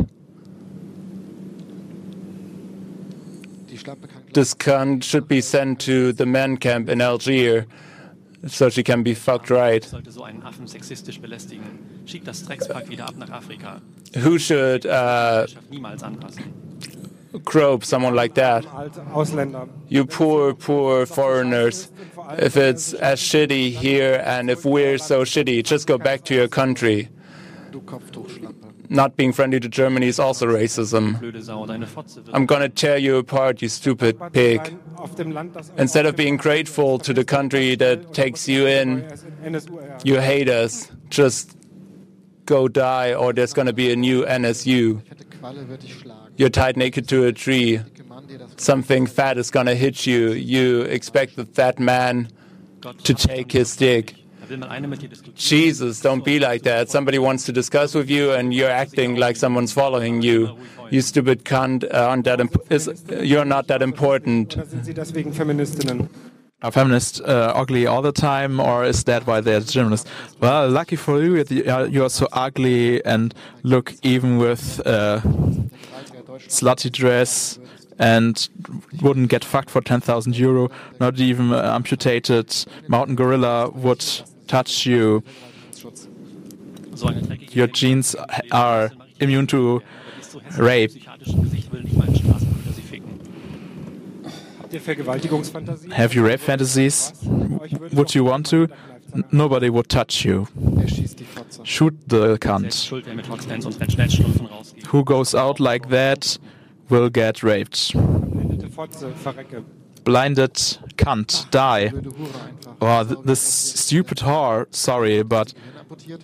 Die 3.70 3.78
Schlappe 3.78 4.08
kann 4.08 4.24
gleich 4.24 4.34
This 4.34 4.54
cunt 4.54 5.04
should 5.04 5.28
be 5.28 5.42
sent 5.42 5.80
to 5.82 6.14
the 6.14 6.26
men 6.26 6.58
camp 6.58 6.90
in 6.90 7.02
Algier. 7.02 7.66
So 8.46 8.70
she 8.70 8.84
can 8.84 9.04
be 9.04 9.14
fucked 9.14 9.50
right. 9.50 9.84
so 9.84 10.24
einen 10.24 10.44
Affen 10.44 10.68
sexistisch 10.68 11.20
belästigen. 11.20 11.80
Schickt 12.06 12.28
das 12.28 12.44
Dreckspack 12.44 12.90
wieder 12.90 13.08
ab 13.08 13.16
nach 13.18 13.32
Afrika. 13.32 13.82
Who 14.16 14.38
should 14.38 14.86
uh, 14.86 15.48
Schafft 15.48 15.70
grope 17.44 17.86
someone 17.86 18.16
like 18.16 18.36
that? 18.36 18.66
You 19.90 20.06
poor, 20.06 20.54
poor 20.54 21.06
foreigners. 21.06 21.92
If 22.38 22.58
it's 22.58 22.94
as 22.94 23.20
shitty 23.20 23.72
here 23.72 24.22
and 24.26 24.50
if 24.50 24.66
we're 24.66 24.98
so 24.98 25.24
shitty, 25.24 25.64
just 25.64 25.88
go 25.88 25.98
back 25.98 26.24
to 26.26 26.34
your 26.34 26.48
country. 26.48 27.10
Not 28.90 29.16
being 29.18 29.34
friendly 29.34 29.60
to 29.60 29.68
Germany 29.68 30.08
is 30.08 30.20
also 30.20 30.46
racism. 30.48 31.20
I'm 32.34 32.46
gonna 32.46 32.70
tear 32.70 32.98
you 32.98 33.18
apart, 33.18 33.62
you 33.62 33.70
stupid 33.70 34.18
pig. 34.32 34.78
Instead 35.78 36.06
of 36.06 36.16
being 36.16 36.38
grateful 36.38 36.98
to 37.00 37.14
the 37.14 37.26
country 37.26 37.76
that 37.76 38.14
takes 38.14 38.48
you 38.48 38.66
in, 38.66 39.08
you 40.04 40.20
hate 40.20 40.50
us. 40.50 40.90
Just 41.10 41.58
go 42.46 42.68
die, 42.68 43.14
or 43.14 43.34
there's 43.34 43.54
gonna 43.54 43.74
be 43.74 43.92
a 43.92 43.96
new 43.96 44.24
NSU. 44.26 45.02
You're 46.38 46.50
tied 46.50 46.78
naked 46.78 47.08
to 47.10 47.26
a 47.26 47.34
tree. 47.34 47.82
Something 48.58 49.06
fat 49.06 49.38
is 49.38 49.52
gonna 49.52 49.76
hit 49.76 50.06
you. 50.08 50.32
You 50.32 50.82
expect 50.82 51.36
the 51.36 51.46
fat 51.46 51.80
man 51.80 52.30
to 53.04 53.14
take 53.14 53.52
his 53.52 53.76
dick. 53.76 54.16
Jesus, 55.36 56.02
don't 56.02 56.24
be 56.24 56.40
like 56.40 56.64
that. 56.64 56.90
Somebody 56.90 57.20
wants 57.20 57.46
to 57.46 57.52
discuss 57.52 57.94
with 57.94 58.10
you, 58.10 58.32
and 58.32 58.54
you're 58.54 58.70
acting 58.70 59.16
like 59.16 59.36
someone's 59.36 59.74
following 59.74 60.22
you. 60.22 60.58
You 60.90 61.02
stupid 61.02 61.44
cunt. 61.44 61.84
Uh, 61.84 63.24
you're 63.24 63.46
not 63.46 63.68
that 63.68 63.82
important. 63.82 64.56
Are 66.64 66.72
feminists 66.72 67.22
uh, 67.22 67.52
ugly 67.54 67.86
all 67.86 68.02
the 68.02 68.12
time, 68.12 68.60
or 68.60 68.84
is 68.84 69.04
that 69.04 69.28
why 69.28 69.42
they're 69.42 69.60
journalists? 69.60 70.10
Well, 70.40 70.68
lucky 70.70 70.96
for 70.96 71.22
you, 71.22 71.44
you 71.50 72.04
are- 72.04 72.10
so 72.10 72.28
ugly 72.32 73.04
and 73.06 73.34
look 73.62 73.94
even 74.02 74.40
with 74.40 74.80
a 74.86 75.22
slutty 76.48 76.92
dress 76.92 77.60
and 78.00 78.50
wouldn't 79.04 79.30
get 79.30 79.44
fucked 79.46 79.70
for 79.70 79.82
10,000 79.82 80.36
euro. 80.38 80.70
Not 81.00 81.20
even 81.20 81.52
an 81.54 81.64
amputated 81.66 82.56
mountain 82.88 83.16
gorilla 83.16 83.70
would 83.70 84.04
touch 84.48 84.86
you. 84.86 85.24
Your 87.52 87.68
genes 87.68 88.16
are 88.52 88.92
immune 89.20 89.48
to 89.48 89.82
rape. 90.58 90.92
Have 95.94 96.14
you 96.14 96.26
rape 96.26 96.40
fantasies? 96.40 97.14
Would 97.94 98.16
you 98.16 98.24
want 98.24 98.46
to? 98.48 98.68
Nobody 99.32 99.70
would 99.70 99.90
touch 99.90 100.26
you. 100.26 100.48
Shoot 101.64 101.96
the 102.08 102.38
cunt. 102.38 102.88
Who 104.88 105.04
goes 105.04 105.34
out 105.34 105.60
like 105.60 105.90
that 105.90 106.38
will 106.90 107.10
get 107.10 107.44
raped. 107.44 107.96
Blinded 110.12 110.54
cunt, 110.96 111.52
die. 111.52 111.92
Oh, 112.80 113.04
th- 113.04 113.20
this 113.26 113.42
stupid 113.42 114.20
whore. 114.20 114.66
Sorry, 114.74 115.22
but 115.22 115.54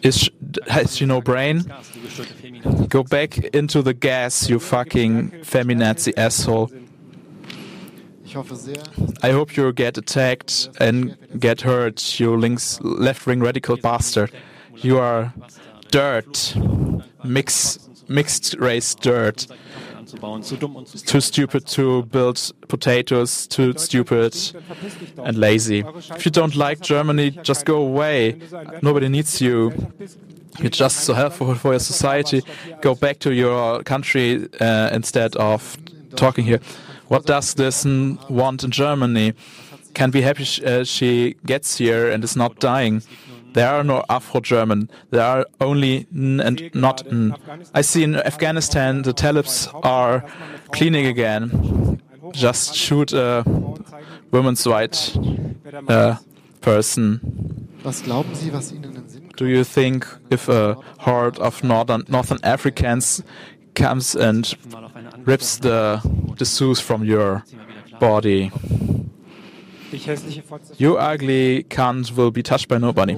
is 0.02 0.20
sh- 0.20 0.30
has 0.70 0.96
she 0.96 1.06
no 1.06 1.20
brain? 1.20 1.64
Go 2.88 3.04
back 3.04 3.38
into 3.54 3.82
the 3.82 3.94
gas, 3.94 4.50
you 4.50 4.60
fucking 4.60 5.32
feminazi 5.44 6.14
asshole. 6.16 6.72
I 9.22 9.32
hope 9.32 9.58
you 9.58 9.74
get 9.74 9.98
attacked 9.98 10.70
and 10.80 11.18
get 11.38 11.60
hurt, 11.62 12.22
you 12.22 12.38
left-wing 12.38 13.42
radical 13.42 13.76
bastard. 13.76 14.32
You 14.78 14.98
are 15.00 15.34
dirt, 15.92 16.56
mix, 17.26 17.80
mixed 18.08 18.56
race 18.60 18.96
dirt. 18.96 19.46
Kartoffeln 20.14 20.34
anzubauen. 20.36 20.44
Zu 20.44 20.58
dumm 20.58 20.76
und 20.76 20.88
zu 20.88 20.98
Too 21.06 21.22
stupid 21.22 21.66
to 21.76 22.04
build 22.04 22.54
potatoes, 22.68 23.48
too 23.48 23.74
stupid 23.78 24.54
and 25.24 25.38
lazy. 25.38 25.84
If 26.16 26.26
you 26.26 26.32
don't 26.32 26.56
like 26.56 26.82
Germany, 26.82 27.32
just 27.44 27.66
go 27.66 27.76
away. 27.76 28.38
Nobody 28.82 29.10
needs 29.10 29.40
you. 29.40 29.72
You're 30.60 30.70
just 30.70 31.06
so 31.06 31.14
helpful 31.16 31.56
for 31.56 31.72
your 31.74 31.80
society. 31.80 32.44
Go 32.82 32.94
back 32.96 33.20
to 33.20 33.32
your 33.34 33.82
country 33.84 34.48
uh, 34.62 34.90
instead 34.94 35.36
of 35.36 35.78
talking 36.16 36.46
here. 36.46 36.60
What 37.08 37.26
does 37.26 37.56
this 37.56 37.86
n- 37.86 38.20
want 38.30 38.64
in 38.64 38.72
Germany? 38.72 39.34
Can 39.96 40.12
be 40.12 40.22
happy 40.22 40.44
sh- 40.44 40.62
uh, 40.62 40.84
she 40.84 41.36
gets 41.46 41.78
here 41.78 42.12
and 42.12 42.24
is 42.24 42.36
not 42.36 42.60
dying. 42.60 43.02
There 43.54 43.70
are 43.70 43.84
no 43.84 44.04
Afro-German. 44.10 44.90
There 45.12 45.22
are 45.22 45.46
only 45.62 46.08
N 46.14 46.40
and 46.40 46.74
not 46.74 47.06
N. 47.08 47.36
I 47.74 47.82
see 47.82 48.04
in 48.04 48.16
Afghanistan 48.16 49.04
the 49.04 49.14
Talibs 49.14 49.70
are 49.84 50.24
cleaning 50.72 51.06
again. 51.06 52.00
Just 52.32 52.76
shoot 52.76 53.14
a 53.14 53.44
woman's 54.32 54.66
right 54.66 55.18
uh, 55.88 56.16
person. 56.62 57.20
was 57.84 58.02
glauben 58.02 58.34
Sie, 58.34 58.52
was 58.54 58.72
Ihnen 58.72 58.86
in 58.86 58.94
den 58.94 59.10
Sinn 59.10 59.24
kommt? 59.24 59.40
Do 59.40 59.46
you 59.46 59.64
think 59.64 60.08
if 60.30 60.48
a 60.48 60.78
horde 61.00 61.40
of 61.40 61.64
northern 61.64 62.06
northern 62.08 62.40
Africans 62.44 63.24
comes 63.76 64.16
and 64.16 64.58
mal 64.72 64.86
auf 64.86 64.96
eine 64.96 65.14
andere 65.14 65.28
rips 65.28 65.60
the 65.60 66.00
dessous 66.38 66.80
from 66.80 67.04
your 67.04 67.44
body, 68.00 68.44
Ich 68.46 68.52
hässliche 68.52 68.60
Fotze. 68.60 68.93
You 70.78 70.98
ugly 70.98 71.64
cunt 71.70 72.16
will 72.16 72.32
be 72.32 72.42
touched 72.44 72.68
by 72.68 72.78
nobody. 72.80 73.16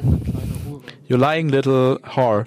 You 1.08 1.17
lying 1.17 1.50
little 1.50 2.00
whore, 2.15 2.46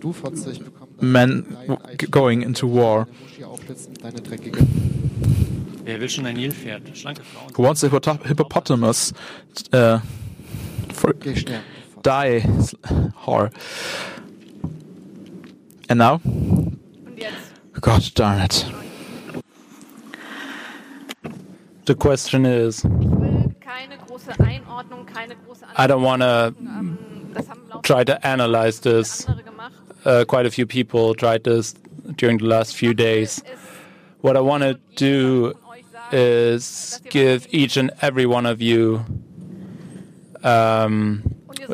Du 0.00 0.12
Fotze, 0.12 0.50
ich 0.52 0.60
bekomme 0.62 0.90
dein 1.00 1.12
man 1.12 1.44
dein 1.44 1.66
w- 1.68 1.78
Ei- 1.88 1.96
g- 1.96 2.06
going 2.10 2.42
into 2.42 2.66
war. 2.68 3.04
Deine 3.06 3.16
Muschi 3.22 3.44
aufblitzen, 3.44 3.94
deine 4.02 4.20
dreckige. 4.20 4.58
Wer 5.84 6.00
will 6.00 6.08
schon 6.08 6.26
ein 6.26 6.36
Nilpferd? 6.36 6.82
Schlanke 6.96 7.22
Frauen. 7.22 7.52
Who 7.56 7.62
wants 7.62 7.82
a 7.84 7.88
hippopotamus? 8.26 9.12
Uh, 9.72 9.98
for, 10.94 11.14
Geh 11.14 11.34
sterben. 11.36 11.64
du 11.94 11.94
Fotze. 11.94 12.02
die, 12.02 12.42
whore. 13.26 13.50
And 15.88 15.98
now, 15.98 16.20
God 17.80 18.10
darn 18.14 18.40
it. 18.42 18.64
The 21.86 21.94
question 21.94 22.46
is 22.46 22.84
I 25.76 25.86
don't 25.86 26.02
want 26.02 26.22
to 26.22 26.54
try 27.82 28.04
to 28.04 28.26
analyze 28.26 28.80
this. 28.80 29.26
Uh, 30.04 30.24
quite 30.26 30.46
a 30.46 30.50
few 30.50 30.66
people 30.66 31.14
tried 31.14 31.44
this 31.44 31.74
during 32.16 32.38
the 32.38 32.46
last 32.46 32.76
few 32.76 32.94
days. 32.94 33.42
What 34.20 34.36
I 34.36 34.40
want 34.40 34.62
to 34.62 34.78
do 34.96 35.54
is 36.12 37.00
give 37.08 37.46
each 37.50 37.76
and 37.76 37.90
every 38.02 38.26
one 38.26 38.46
of 38.46 38.60
you, 38.60 39.04
um, 40.42 41.22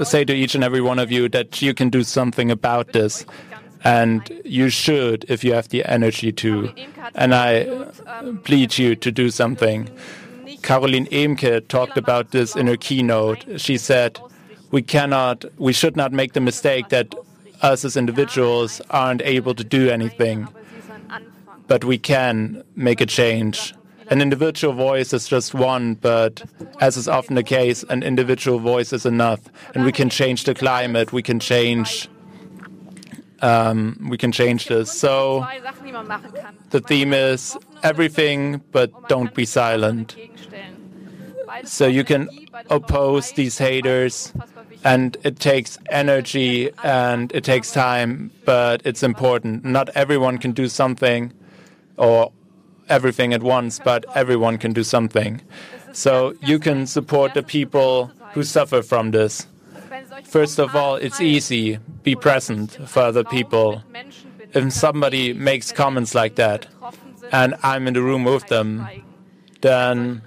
say 0.03 0.25
to 0.25 0.35
each 0.35 0.55
and 0.55 0.63
every 0.63 0.81
one 0.81 0.99
of 0.99 1.11
you 1.11 1.29
that 1.31 1.63
you 1.63 1.75
can 1.75 1.89
do 1.91 2.03
something 2.05 2.51
about 2.51 2.93
this. 2.93 3.25
And 3.87 4.21
you 4.45 4.69
should 4.69 5.25
if 5.29 5.45
you 5.45 5.53
have 5.55 5.69
the 5.69 5.85
energy 5.85 6.33
to. 6.33 6.73
And 7.15 7.35
I 7.35 7.51
plead 8.43 8.79
you 8.79 8.97
to 8.97 9.13
do 9.13 9.31
something. 9.31 9.89
Caroline 10.63 11.07
Emcke 11.07 11.69
talked 11.69 11.97
about 11.97 12.33
this 12.33 12.57
in 12.57 12.67
her 12.67 12.77
keynote. 12.77 13.61
She 13.61 13.79
said, 13.79 14.19
we 14.73 14.83
cannot, 14.83 15.45
we 15.59 15.73
should 15.73 15.97
not 15.97 16.13
make 16.13 16.33
the 16.33 16.41
mistake 16.41 16.89
that 16.89 17.15
us 17.63 17.85
as 17.85 17.97
individuals 17.97 18.83
aren't 18.91 19.23
able 19.23 19.55
to 19.55 19.65
do 19.65 19.89
anything, 19.89 20.49
but 21.69 21.85
we 21.85 21.99
can 21.99 22.65
make 22.75 23.01
a 23.01 23.07
change. 23.07 23.73
An 24.09 24.21
individual 24.21 24.75
voice 24.75 25.13
is 25.13 25.29
just 25.29 25.55
one, 25.55 25.95
but 25.95 26.43
as 26.81 26.97
is 26.97 27.09
often 27.09 27.35
the 27.37 27.43
case, 27.43 27.85
an 27.85 28.03
individual 28.03 28.59
voice 28.59 28.93
is 28.93 29.07
enough. 29.07 29.41
And 29.75 29.85
we 29.85 29.93
can 29.93 30.11
change 30.11 30.45
the 30.45 30.55
climate, 30.55 31.13
we 31.13 31.23
can 31.23 31.41
change, 31.41 32.09
um, 33.43 33.97
we 34.11 34.17
can 34.17 34.33
change 34.33 34.67
this. 34.67 34.91
So 34.93 35.41
Zwei 35.41 35.61
Sachen, 35.61 35.85
die 35.87 35.93
man 35.93 36.07
machen 36.07 36.33
kann. 36.33 36.57
the 36.71 36.81
theme 36.81 37.13
is 37.13 37.57
everything, 37.83 38.61
but 38.73 38.91
don't 39.09 39.35
be 39.35 39.45
silent. 39.45 40.17
So 41.65 41.87
you 41.87 42.05
can 42.05 42.29
oppose 42.71 43.33
these 43.33 43.59
haters, 43.59 44.33
and 44.85 45.17
it 45.25 45.39
takes 45.39 45.79
energy 45.91 46.71
and 46.83 47.33
it 47.33 47.45
takes 47.45 47.73
time, 47.73 48.31
but 48.45 48.83
it's 48.85 49.03
important. 49.03 49.65
Not 49.65 49.89
everyone 49.95 50.39
can 50.39 50.53
do 50.53 50.69
something 50.69 51.33
or 51.97 52.33
everything 52.89 53.33
at 53.33 53.43
once, 53.43 53.81
but 53.83 54.05
everyone 54.15 54.59
can 54.59 54.73
do 54.73 54.85
something. 54.85 55.41
So 55.93 56.35
you 56.43 56.59
can 56.59 56.87
support 56.87 57.35
the 57.35 57.43
people 57.43 58.11
who 58.35 58.43
suffer 58.43 58.83
from 58.83 59.13
this. 59.13 59.47
First 60.25 60.59
of 60.59 60.75
all, 60.75 60.97
it's 60.97 61.21
easy. 61.21 61.79
Be 62.03 62.15
present 62.15 62.79
for 62.89 63.01
other 63.01 63.25
people. 63.25 63.83
If 64.55 64.73
somebody 64.73 65.33
makes 65.33 65.73
comments 65.73 66.15
like 66.15 66.37
that, 66.37 66.67
and 67.33 67.55
I'm 67.63 67.87
in 67.89 67.95
the 67.95 68.03
room 68.03 68.25
with 68.25 68.47
them, 68.49 68.87
then 69.61 70.23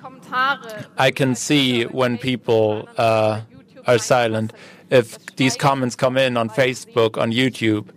I 0.97 1.11
can 1.11 1.35
see 1.35 1.83
when 1.83 2.17
people 2.17 2.87
uh, 2.97 3.41
are 3.87 3.97
silent. 3.97 4.53
If 4.89 5.35
these 5.35 5.55
comments 5.55 5.95
come 5.95 6.17
in 6.17 6.35
on 6.37 6.49
Facebook, 6.49 7.17
on 7.17 7.31
YouTube, 7.31 7.89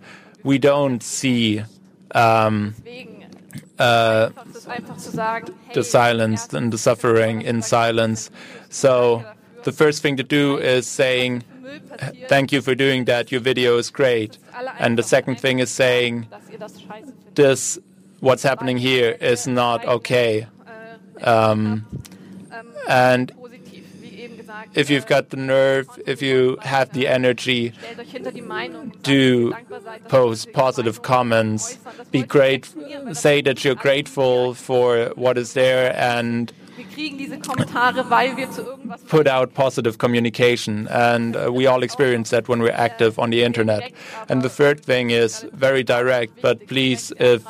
we 0.43 0.57
don't 0.57 1.01
see 1.01 1.63
um, 2.11 2.75
uh, 3.79 4.29
the 5.73 5.83
silence 5.83 6.53
and 6.53 6.71
the 6.71 6.77
suffering 6.77 7.41
in 7.41 7.61
silence. 7.61 8.29
So 8.69 9.25
the 9.63 9.71
first 9.71 10.01
thing 10.01 10.17
to 10.17 10.23
do 10.23 10.57
is 10.57 10.85
saying, 10.87 11.43
Thank 12.27 12.51
you 12.51 12.61
for 12.61 12.75
doing 12.75 13.05
that. 13.05 13.31
Your 13.31 13.41
video 13.41 13.77
is 13.77 13.89
great. 13.89 14.37
And 14.79 14.97
the 14.97 15.03
second 15.03 15.39
thing 15.39 15.59
is 15.59 15.69
saying, 15.71 16.27
dass 16.29 16.49
ihr 16.51 16.57
das 16.59 16.73
scheiße 16.81 17.13
findet. 17.13 17.35
this, 17.35 17.79
what's 18.19 18.43
happening 18.43 18.77
here 18.77 19.11
is 19.19 19.47
not 19.47 19.85
okay. 19.85 20.47
Um, 21.21 21.85
and 22.89 23.31
Positiv, 23.37 23.83
wie 24.01 24.21
eben 24.23 24.35
gesagt. 24.37 24.77
if 24.77 24.89
you've 24.89 25.05
got 25.07 25.29
the 25.29 25.37
nerve, 25.37 25.87
if 26.05 26.21
you 26.21 26.57
have 26.61 26.91
the 26.91 27.07
energy, 27.07 27.71
Stellt 27.71 27.99
euch 27.99 28.11
hinter 28.11 28.31
die 28.31 28.41
Meinung. 28.41 28.81
und 28.91 28.93
sagt, 28.93 29.07
do 29.07 29.11
dass 29.11 29.23
ihr 29.23 29.49
dankbar 29.51 29.81
seid, 29.81 30.01
dass 30.03 30.11
post 30.11 30.53
positive 30.53 31.01
comments. 31.01 31.77
Be 32.11 32.23
great. 32.23 32.65
exprimieren, 32.65 33.05
weil 33.05 33.13
das 33.13 33.21
Say 33.21 33.41
that 33.41 33.57
you're 33.63 33.75
grateful 33.75 34.53
for 34.53 35.13
what 35.15 35.37
is 35.37 35.53
there 35.53 35.95
and 35.97 36.51
Put 39.07 39.27
out 39.27 39.53
positive 39.53 39.97
communication. 39.97 40.87
And 40.89 41.35
uh, 41.35 41.51
we 41.53 41.67
all 41.67 41.83
experience 41.83 42.29
that 42.31 42.47
when 42.47 42.61
we're 42.61 42.71
active 42.71 43.19
on 43.19 43.29
the 43.29 43.43
internet. 43.43 43.91
And 44.29 44.41
the 44.41 44.49
third 44.49 44.79
thing 44.83 45.11
is 45.11 45.45
very 45.53 45.83
direct, 45.83 46.41
but 46.41 46.67
please, 46.67 47.13
if 47.19 47.45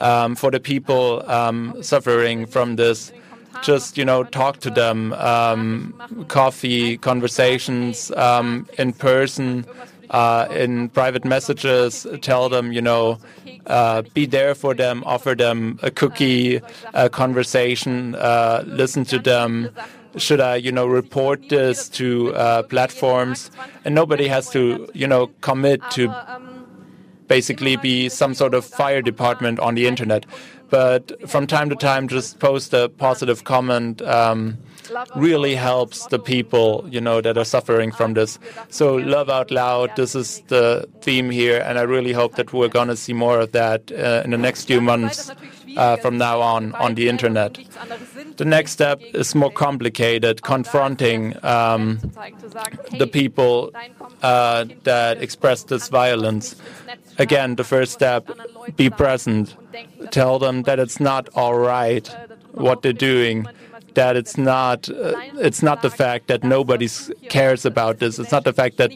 um, 0.00 0.34
for 0.34 0.50
the 0.50 0.60
people 0.60 1.28
um, 1.30 1.82
suffering 1.82 2.46
from 2.46 2.76
this, 2.76 3.12
just 3.62 3.96
you 3.96 4.04
know 4.04 4.24
talk 4.24 4.58
to 4.58 4.70
them 4.70 5.12
um, 5.14 5.94
coffee 6.28 6.98
conversations 6.98 8.10
um, 8.12 8.66
in 8.78 8.92
person 8.92 9.64
uh, 10.20 10.46
in 10.64 10.88
private 11.00 11.24
messages 11.34 12.06
tell 12.28 12.48
them 12.54 12.72
you 12.76 12.82
know 12.82 13.18
uh, 13.66 14.02
be 14.14 14.24
there 14.36 14.54
for 14.54 14.72
them 14.82 15.02
offer 15.14 15.34
them 15.44 15.78
a 15.82 15.90
cookie 15.90 16.60
a 16.94 17.08
conversation 17.22 18.14
uh, 18.14 18.62
listen 18.80 19.04
to 19.04 19.18
them 19.18 19.50
should 20.16 20.40
I, 20.40 20.56
you 20.56 20.72
know, 20.72 20.86
report 20.86 21.48
this 21.48 21.88
to 21.90 22.34
uh, 22.34 22.62
platforms? 22.62 23.50
And 23.84 23.94
nobody 23.94 24.28
has 24.28 24.48
to, 24.50 24.88
you 24.94 25.06
know, 25.06 25.28
commit 25.40 25.80
to 25.92 26.12
basically 27.26 27.76
be 27.76 28.08
some 28.08 28.34
sort 28.34 28.54
of 28.54 28.64
fire 28.64 29.02
department 29.02 29.58
on 29.58 29.74
the 29.74 29.86
internet. 29.86 30.26
But 30.70 31.28
from 31.28 31.46
time 31.46 31.68
to 31.70 31.76
time, 31.76 32.08
just 32.08 32.38
post 32.38 32.72
a 32.74 32.88
positive 32.88 33.44
comment 33.44 34.02
um, 34.02 34.58
really 35.16 35.54
helps 35.54 36.06
the 36.06 36.18
people, 36.18 36.86
you 36.90 37.00
know, 37.00 37.20
that 37.20 37.36
are 37.38 37.44
suffering 37.44 37.92
from 37.92 38.14
this. 38.14 38.38
So 38.68 38.96
love 38.96 39.30
out 39.30 39.50
loud. 39.50 39.94
This 39.96 40.14
is 40.14 40.42
the 40.48 40.88
theme 41.00 41.30
here, 41.30 41.60
and 41.60 41.78
I 41.78 41.82
really 41.82 42.12
hope 42.12 42.36
that 42.36 42.52
we're 42.52 42.68
going 42.68 42.88
to 42.88 42.96
see 42.96 43.12
more 43.12 43.38
of 43.40 43.52
that 43.52 43.92
uh, 43.92 44.22
in 44.24 44.30
the 44.30 44.38
next 44.38 44.64
few 44.64 44.80
months 44.80 45.30
uh, 45.76 45.96
from 45.96 46.18
now 46.18 46.40
on 46.40 46.74
on 46.74 46.94
the 46.94 47.08
internet. 47.08 47.58
The 48.36 48.44
next 48.44 48.72
step 48.72 49.00
is 49.02 49.34
more 49.34 49.50
complicated, 49.50 50.42
confronting 50.42 51.34
um, 51.44 51.98
the 52.98 53.06
people 53.06 53.72
uh, 54.22 54.64
that 54.84 55.22
express 55.22 55.64
this 55.64 55.88
violence. 55.88 56.56
Again, 57.18 57.56
the 57.56 57.64
first 57.64 57.92
step, 57.92 58.28
be 58.76 58.90
present. 58.90 59.56
Tell 60.10 60.38
them 60.38 60.62
that 60.64 60.78
it's 60.78 60.98
not 61.00 61.28
all 61.34 61.56
right 61.58 62.06
what 62.52 62.82
they're 62.82 62.92
doing. 62.92 63.46
That 63.94 64.16
it's 64.16 64.36
not, 64.36 64.88
uh, 64.90 65.14
it's 65.38 65.62
not 65.62 65.82
the 65.82 65.90
fact 65.90 66.26
that 66.26 66.42
nobody 66.42 66.88
cares 67.28 67.64
about 67.64 68.00
this. 68.00 68.18
It's 68.18 68.32
not 68.32 68.42
the 68.42 68.52
fact 68.52 68.76
that 68.78 68.90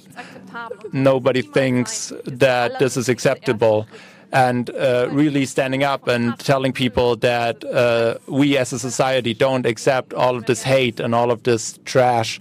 nobody 0.93 1.43
thinks 1.43 2.13
that 2.25 2.81
this 2.81 2.97
is 2.97 3.09
acceptable 3.09 3.87
and 4.33 4.71
uh, 4.71 5.09
really 5.11 5.47
standing 5.47 5.83
up 5.85 6.07
and 6.09 6.39
telling 6.39 6.73
people 6.73 7.17
that 7.17 7.65
uh, 7.65 8.19
we 8.27 8.57
as 8.59 8.73
a 8.73 8.79
society 8.79 9.35
don't 9.35 9.67
accept 9.67 10.13
all 10.13 10.37
of 10.37 10.47
this 10.47 10.63
hate 10.63 11.01
and 11.01 11.15
all 11.15 11.31
of 11.31 11.43
this 11.45 11.79
trash. 11.85 12.41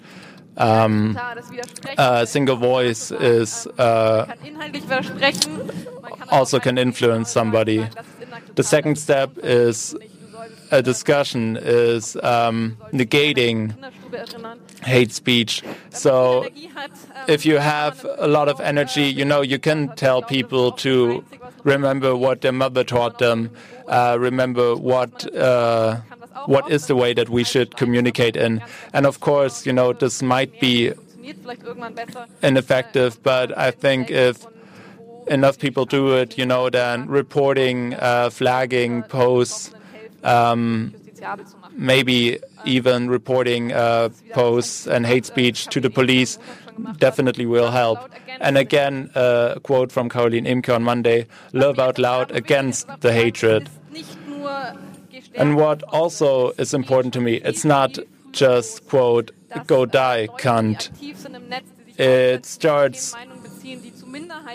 Um, 0.57 1.17
a 1.97 2.25
single 2.25 2.55
voice 2.55 3.11
is 3.11 3.67
uh, 3.77 4.25
also 6.29 6.59
can 6.59 6.77
influence 6.77 7.31
somebody. 7.31 7.87
The 8.55 8.63
second 8.63 8.97
step 8.97 9.37
is 9.43 9.95
a 10.71 10.81
discussion 10.81 11.57
is 11.61 12.17
um, 12.23 12.77
negating 12.91 13.75
hate 14.83 15.11
speech. 15.11 15.63
So 15.91 16.47
if 17.27 17.45
you 17.45 17.57
have 17.57 18.05
a 18.17 18.27
lot 18.27 18.49
of 18.49 18.59
energy, 18.59 19.03
you 19.03 19.25
know, 19.25 19.41
you 19.41 19.59
can 19.59 19.95
tell 19.95 20.21
people 20.21 20.71
to 20.73 21.23
remember 21.67 22.15
what 22.15 22.41
their 22.41 22.53
mother 22.53 22.83
taught 22.83 23.19
them, 23.19 23.51
uh, 23.87 24.17
remember 24.19 24.75
what 24.75 25.13
uh, 25.35 25.97
what 26.45 26.71
is 26.71 26.87
the 26.87 26.95
way 26.95 27.13
that 27.13 27.29
we 27.29 27.43
should 27.43 27.75
communicate 27.75 28.35
in. 28.37 28.61
And 28.93 29.05
of 29.05 29.19
course, 29.19 29.65
you 29.65 29.73
know, 29.73 29.91
this 29.91 30.21
might 30.21 30.59
be 30.61 30.93
ineffective, 32.41 33.21
but 33.21 33.57
I 33.57 33.71
think 33.71 34.09
if 34.09 34.45
enough 35.27 35.59
people 35.59 35.85
do 35.85 36.15
it, 36.15 36.37
you 36.37 36.45
know, 36.45 36.69
then 36.69 37.07
reporting, 37.07 37.95
uh, 37.95 38.29
flagging 38.29 39.03
posts, 39.03 39.75
um, 40.23 40.93
maybe 41.73 42.39
even 42.63 43.09
reporting 43.09 43.73
uh, 43.73 44.07
posts 44.31 44.87
and 44.87 45.05
hate 45.05 45.25
speech 45.25 45.67
to 45.67 45.81
the 45.81 45.89
police 45.89 46.39
definitely 46.97 47.45
will 47.45 47.71
help. 47.71 47.99
And 48.39 48.57
again, 48.57 49.11
uh, 49.15 49.53
a 49.55 49.59
quote 49.59 49.91
from 49.91 50.09
Caroline 50.09 50.45
Emcke 50.45 50.73
on 50.73 50.83
Monday 50.83 51.27
love 51.53 51.79
out 51.79 51.97
loud 51.97 52.31
against 52.31 52.87
the 53.01 53.13
hatred. 53.13 53.69
And 55.35 55.55
what 55.55 55.83
also 55.83 56.51
is 56.51 56.73
important 56.73 57.13
to 57.15 57.21
me, 57.21 57.35
it's 57.35 57.65
not 57.65 57.97
just, 58.31 58.87
quote, 58.87 59.31
go 59.65 59.85
die, 59.85 60.27
cunt. 60.39 60.89
It 61.99 62.45
starts 62.45 63.15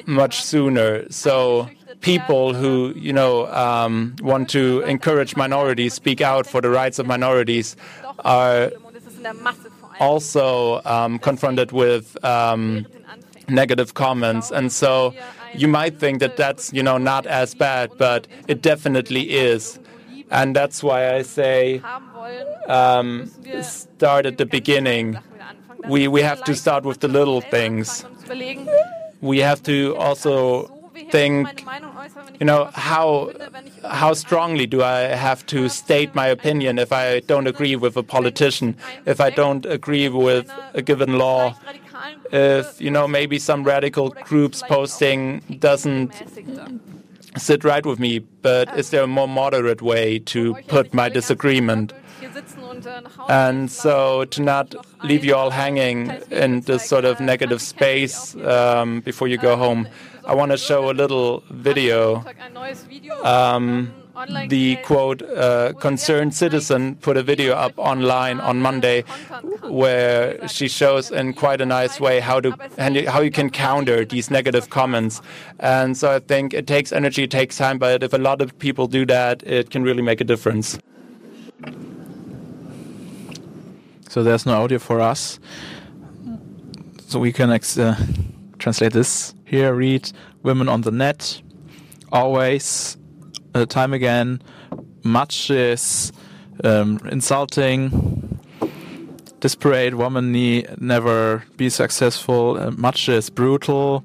much 0.07 0.43
sooner. 0.43 1.11
So 1.11 1.69
people 2.01 2.55
who, 2.55 2.93
you 2.97 3.13
know, 3.13 3.47
um, 3.49 4.17
want 4.23 4.51
to 4.51 4.83
encourage 4.83 5.37
minorities, 5.37 5.95
speak 5.95 6.21
out 6.21 6.47
for 6.47 6.61
the 6.61 6.71
rights 6.71 6.99
of 6.99 7.07
minorities, 7.07 7.77
are 8.25 8.71
also 10.09 10.83
um, 10.85 11.19
confronted 11.29 11.71
with 11.73 12.05
um, 12.25 12.87
negative 13.49 13.95
comments. 13.95 14.51
And 14.51 14.73
so 14.83 15.15
you 15.55 15.69
might 15.69 15.95
think 16.03 16.21
that 16.21 16.37
that's, 16.37 16.73
you 16.73 16.83
know, 16.83 16.99
not 16.99 17.25
as 17.27 17.55
bad, 17.55 17.87
but 17.99 18.27
it 18.49 18.59
definitely 18.63 19.25
is. 19.51 19.79
And 20.31 20.57
that's 20.57 20.83
why 20.83 21.15
I 21.19 21.23
say 21.23 21.83
um, 22.67 23.31
start 23.63 24.27
at 24.27 24.37
the 24.39 24.47
beginning. 24.47 25.19
We, 25.93 26.09
we 26.09 26.23
have 26.23 26.43
to 26.45 26.55
start 26.55 26.85
with 26.85 27.01
the 27.01 27.09
little 27.09 27.41
things. 27.41 28.05
We 29.21 29.39
have 29.39 29.61
to 29.65 29.77
also 29.97 30.33
think, 31.11 31.65
you 32.41 32.47
know, 32.47 32.71
how 32.75 33.33
how 33.85 34.13
strongly 34.15 34.67
do 34.67 34.83
I 34.83 35.01
have 35.27 35.45
to 35.47 35.69
state 35.69 36.15
my 36.15 36.27
opinion 36.27 36.79
if 36.79 36.93
I 36.93 37.21
don't 37.21 37.47
agree 37.47 37.77
with 37.77 37.97
a 37.97 38.03
politician, 38.03 38.77
if 39.07 39.21
I 39.21 39.31
don't 39.31 39.65
agree 39.67 40.09
with 40.09 40.51
a 40.75 40.83
given 40.83 41.19
law, 41.19 41.55
if 42.33 42.81
you 42.81 42.91
know 42.91 43.07
maybe 43.09 43.39
some 43.39 43.65
radical 43.65 44.11
groups 44.11 44.63
posting 44.63 45.41
doesn't 45.59 46.13
sit 47.37 47.65
right 47.65 47.85
with 47.85 47.99
me, 47.99 48.19
but 48.19 48.77
is 48.77 48.91
there 48.91 49.03
a 49.03 49.07
more 49.07 49.29
moderate 49.29 49.83
way 49.83 50.19
to 50.19 50.55
put 50.69 50.93
my 50.93 51.09
disagreement? 51.09 51.93
And 53.29 53.71
so 53.71 54.25
to 54.27 54.43
not 54.43 54.75
leave 55.05 55.25
you 55.25 55.35
all 55.35 55.51
hanging 55.51 56.11
in 56.31 56.61
this 56.63 56.85
sort 56.85 57.05
of 57.05 57.21
negative 57.21 57.61
space 57.61 58.35
um, 58.37 59.01
before 59.01 59.29
you 59.29 59.39
go 59.39 59.57
home, 59.57 59.89
I 60.25 60.35
want 60.35 60.53
to 60.53 60.59
show 60.59 60.91
a 60.91 60.93
little 60.93 61.43
video. 61.51 62.25
Um, 63.25 63.93
the 64.49 64.77
quote 64.85 65.23
uh, 65.23 65.73
concerned 65.81 66.35
citizen 66.35 66.97
put 66.97 67.17
a 67.17 67.23
video 67.23 67.55
up 67.55 67.73
online 67.77 68.41
on 68.41 68.61
Monday 68.61 69.03
where 69.63 70.47
she 70.49 70.69
shows 70.69 71.11
in 71.11 71.33
quite 71.33 71.61
a 71.61 71.67
nice 71.67 71.99
way 71.99 72.21
how 72.21 72.39
to 72.41 72.51
how 73.09 73.21
you 73.21 73.31
can 73.31 73.51
counter 73.51 74.05
these 74.05 74.31
negative 74.31 74.71
comments. 74.71 75.23
And 75.59 75.97
so 75.97 76.13
I 76.13 76.19
think 76.21 76.55
it 76.55 76.67
takes 76.67 76.93
energy, 76.93 77.25
it 77.25 77.31
takes 77.31 77.57
time, 77.57 77.79
but 77.79 78.03
if 78.03 78.13
a 78.13 78.19
lot 78.19 78.43
of 78.43 78.57
people 78.59 78.87
do 78.87 79.07
that, 79.07 79.43
it 79.45 79.71
can 79.71 79.83
really 79.83 80.03
make 80.03 80.21
a 80.21 80.25
difference. 80.25 80.79
So 84.09 84.23
there's 84.23 84.45
no 84.45 84.63
audio 84.63 84.79
for 84.79 85.01
us. 85.01 85.41
So 87.09 87.19
we 87.19 87.33
can 87.33 87.51
uh, 87.51 87.97
translate 88.59 88.93
this 88.93 89.35
here. 89.53 89.75
Read 89.75 90.11
women 90.43 90.67
on 90.67 90.81
the 90.81 90.91
net. 90.91 91.43
Always, 92.11 92.97
uh, 93.55 93.67
time 93.67 93.93
again. 93.93 94.43
Much 95.05 95.51
is 95.51 96.11
um, 96.65 96.99
insulting. 97.11 98.39
desperate 99.41 99.95
woman 99.95 100.33
ne- 100.33 100.65
never 100.79 101.45
be 101.57 101.69
successful. 101.69 102.57
Uh, 102.57 102.71
much 102.71 103.09
is 103.09 103.29
brutal. 103.29 104.03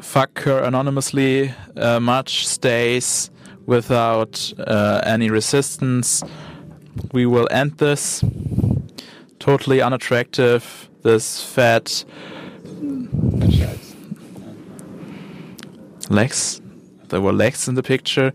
Fuck 0.00 0.40
her 0.44 0.62
anonymously. 0.62 1.52
Uh, 1.76 2.00
much 2.00 2.46
stays 2.46 3.30
without 3.66 4.52
uh, 4.58 5.02
any 5.04 5.28
resistance. 5.28 6.22
We 7.12 7.26
will 7.26 7.48
end 7.50 7.72
this. 7.76 8.24
Totally 9.38 9.82
unattractive. 9.82 10.88
This 11.02 11.42
fat 11.42 12.04
legs. 16.10 16.60
There 17.08 17.20
were 17.20 17.32
legs 17.32 17.68
in 17.68 17.74
the 17.74 17.82
picture. 17.82 18.32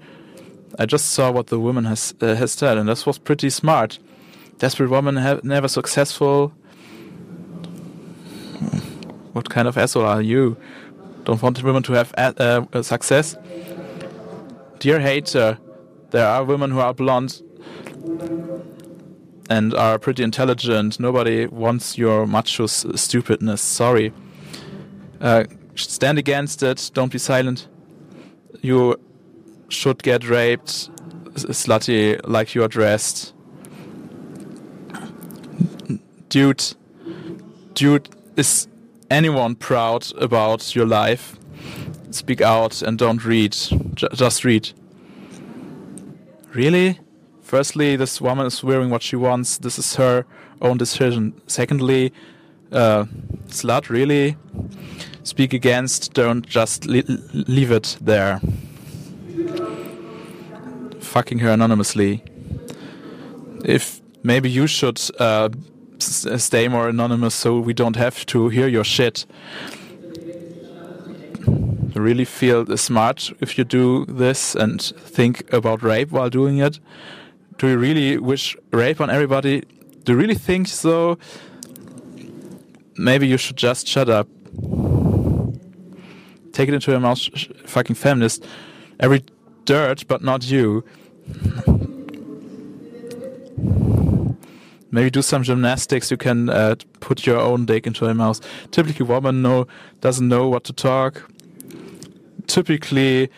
I 0.79 0.85
just 0.85 1.11
saw 1.11 1.31
what 1.31 1.47
the 1.47 1.59
woman 1.59 1.85
has 1.85 2.13
uh, 2.21 2.35
has 2.35 2.51
said, 2.51 2.77
and 2.77 2.89
this 2.89 3.05
was 3.05 3.19
pretty 3.19 3.49
smart. 3.49 3.99
Desperate 4.57 4.89
woman, 4.89 5.15
never 5.43 5.67
successful. 5.67 6.51
What 9.33 9.49
kind 9.49 9.67
of 9.67 9.77
asshole 9.77 10.05
are 10.05 10.21
you? 10.21 10.57
Don't 11.25 11.41
want 11.41 11.63
women 11.63 11.83
to 11.83 11.93
have 11.93 12.13
uh, 12.17 12.81
success. 12.81 13.35
Dear 14.79 14.99
hater, 14.99 15.57
there 16.11 16.27
are 16.27 16.43
women 16.43 16.71
who 16.71 16.79
are 16.79 16.93
blonde 16.93 17.41
and 19.49 19.73
are 19.73 19.97
pretty 19.99 20.23
intelligent. 20.23 20.99
Nobody 20.99 21.47
wants 21.47 21.97
your 21.97 22.27
macho 22.27 22.67
stupidness. 22.67 23.61
Sorry. 23.61 24.13
Uh, 25.23 25.45
stand 25.75 26.19
against 26.19 26.61
it. 26.61 26.91
Don't 26.93 27.11
be 27.11 27.17
silent. 27.17 27.69
You 28.61 28.99
should 29.69 30.03
get 30.03 30.27
raped, 30.27 30.89
slutty 31.35 32.19
like 32.27 32.53
you 32.53 32.61
are 32.63 32.67
dressed. 32.67 33.33
Dude, 36.27 36.75
dude, 37.73 38.09
is 38.35 38.67
anyone 39.09 39.55
proud 39.55 40.11
about 40.17 40.75
your 40.75 40.85
life? 40.85 41.37
Speak 42.11 42.41
out 42.41 42.81
and 42.81 42.97
don't 42.97 43.23
read. 43.23 43.55
J- 43.93 44.07
just 44.13 44.43
read. 44.43 44.71
Really? 46.53 46.99
Firstly, 47.41 47.95
this 47.95 48.19
woman 48.19 48.45
is 48.45 48.61
wearing 48.61 48.89
what 48.89 49.01
she 49.01 49.15
wants. 49.15 49.57
This 49.57 49.79
is 49.79 49.95
her 49.95 50.25
own 50.61 50.77
decision. 50.77 51.39
Secondly, 51.47 52.11
uh, 52.71 53.05
slut, 53.47 53.89
really? 53.89 54.35
Speak 55.23 55.53
against, 55.53 56.13
don't 56.13 56.45
just 56.45 56.85
le- 56.85 57.03
leave 57.33 57.71
it 57.71 57.97
there. 58.01 58.41
Fucking 60.99 61.39
her 61.39 61.51
anonymously. 61.51 62.23
If 63.63 64.01
maybe 64.21 64.49
you 64.49 64.67
should 64.67 64.99
uh, 65.19 65.49
stay 65.99 66.67
more 66.67 66.89
anonymous 66.89 67.35
so 67.35 67.59
we 67.59 67.73
don't 67.73 67.95
have 67.95 68.25
to 68.27 68.49
hear 68.49 68.67
your 68.67 68.83
shit. 68.83 69.25
Really 71.95 72.25
feel 72.25 72.75
smart 72.75 73.31
if 73.39 73.57
you 73.57 73.63
do 73.63 74.05
this 74.05 74.55
and 74.55 74.81
think 74.81 75.53
about 75.53 75.83
rape 75.83 76.11
while 76.11 76.29
doing 76.29 76.57
it? 76.57 76.79
Do 77.57 77.67
you 77.67 77.77
really 77.77 78.17
wish 78.17 78.57
rape 78.71 78.99
on 78.99 79.09
everybody? 79.09 79.61
Do 80.03 80.13
you 80.13 80.17
really 80.17 80.35
think 80.35 80.67
so? 80.67 81.17
Maybe 82.97 83.27
you 83.27 83.37
should 83.37 83.55
just 83.57 83.87
shut 83.87 84.09
up. 84.09 84.27
Take 86.53 86.69
it 86.69 86.75
into 86.75 86.91
your 86.91 86.99
mouth, 86.99 87.19
fucking 87.65 87.95
feminist. 87.95 88.45
Every 88.99 89.23
dirt, 89.65 90.07
but 90.07 90.23
not 90.23 90.49
you. 90.49 90.85
Maybe 94.91 95.09
do 95.09 95.23
some 95.23 95.41
gymnastics. 95.41 96.11
You 96.11 96.17
can 96.17 96.49
uh, 96.49 96.75
put 96.99 97.25
your 97.25 97.39
own 97.39 97.65
dick 97.65 97.87
into 97.87 98.05
your 98.05 98.13
mouth. 98.13 98.39
Typically, 98.69 99.05
woman 99.05 99.41
know 99.41 99.65
doesn't 100.01 100.27
know 100.27 100.47
what 100.47 100.63
to 100.65 100.73
talk. 100.73 101.27
Typically, 102.45 103.31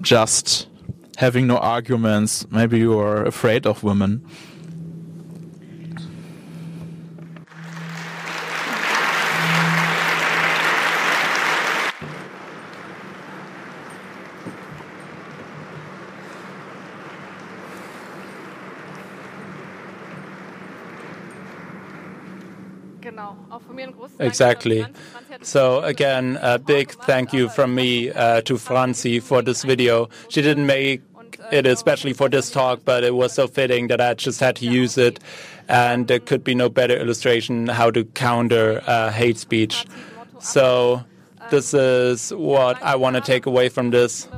just 0.00 0.68
having 1.16 1.48
no 1.48 1.56
arguments. 1.56 2.46
Maybe 2.52 2.78
you 2.78 2.96
are 3.00 3.24
afraid 3.24 3.66
of 3.66 3.82
women. 3.82 4.24
Exactly. 24.18 24.86
So 25.42 25.82
again, 25.82 26.38
a 26.42 26.58
big 26.58 26.92
thank 27.04 27.32
you 27.32 27.48
from 27.48 27.74
me 27.74 28.10
uh, 28.10 28.40
to 28.42 28.58
Franzi 28.58 29.20
for 29.20 29.42
this 29.42 29.62
video. 29.62 30.08
She 30.28 30.42
didn't 30.42 30.66
make 30.66 31.02
it 31.52 31.66
especially 31.66 32.12
for 32.12 32.28
this 32.28 32.50
talk, 32.50 32.80
but 32.84 33.04
it 33.04 33.14
was 33.14 33.32
so 33.34 33.46
fitting 33.46 33.88
that 33.88 34.00
I 34.00 34.14
just 34.14 34.40
had 34.40 34.56
to 34.56 34.66
use 34.66 34.98
it. 34.98 35.20
And 35.68 36.08
there 36.08 36.18
could 36.18 36.42
be 36.42 36.54
no 36.54 36.68
better 36.68 36.96
illustration 36.96 37.68
how 37.68 37.90
to 37.90 38.04
counter 38.04 38.82
uh, 38.86 39.10
hate 39.10 39.38
speech. 39.38 39.86
So 40.40 41.04
this 41.50 41.74
is 41.74 42.30
what 42.30 42.82
I 42.82 42.96
want 42.96 43.16
to 43.16 43.22
take 43.22 43.46
away 43.46 43.68
from 43.68 43.90
this. 43.90 44.28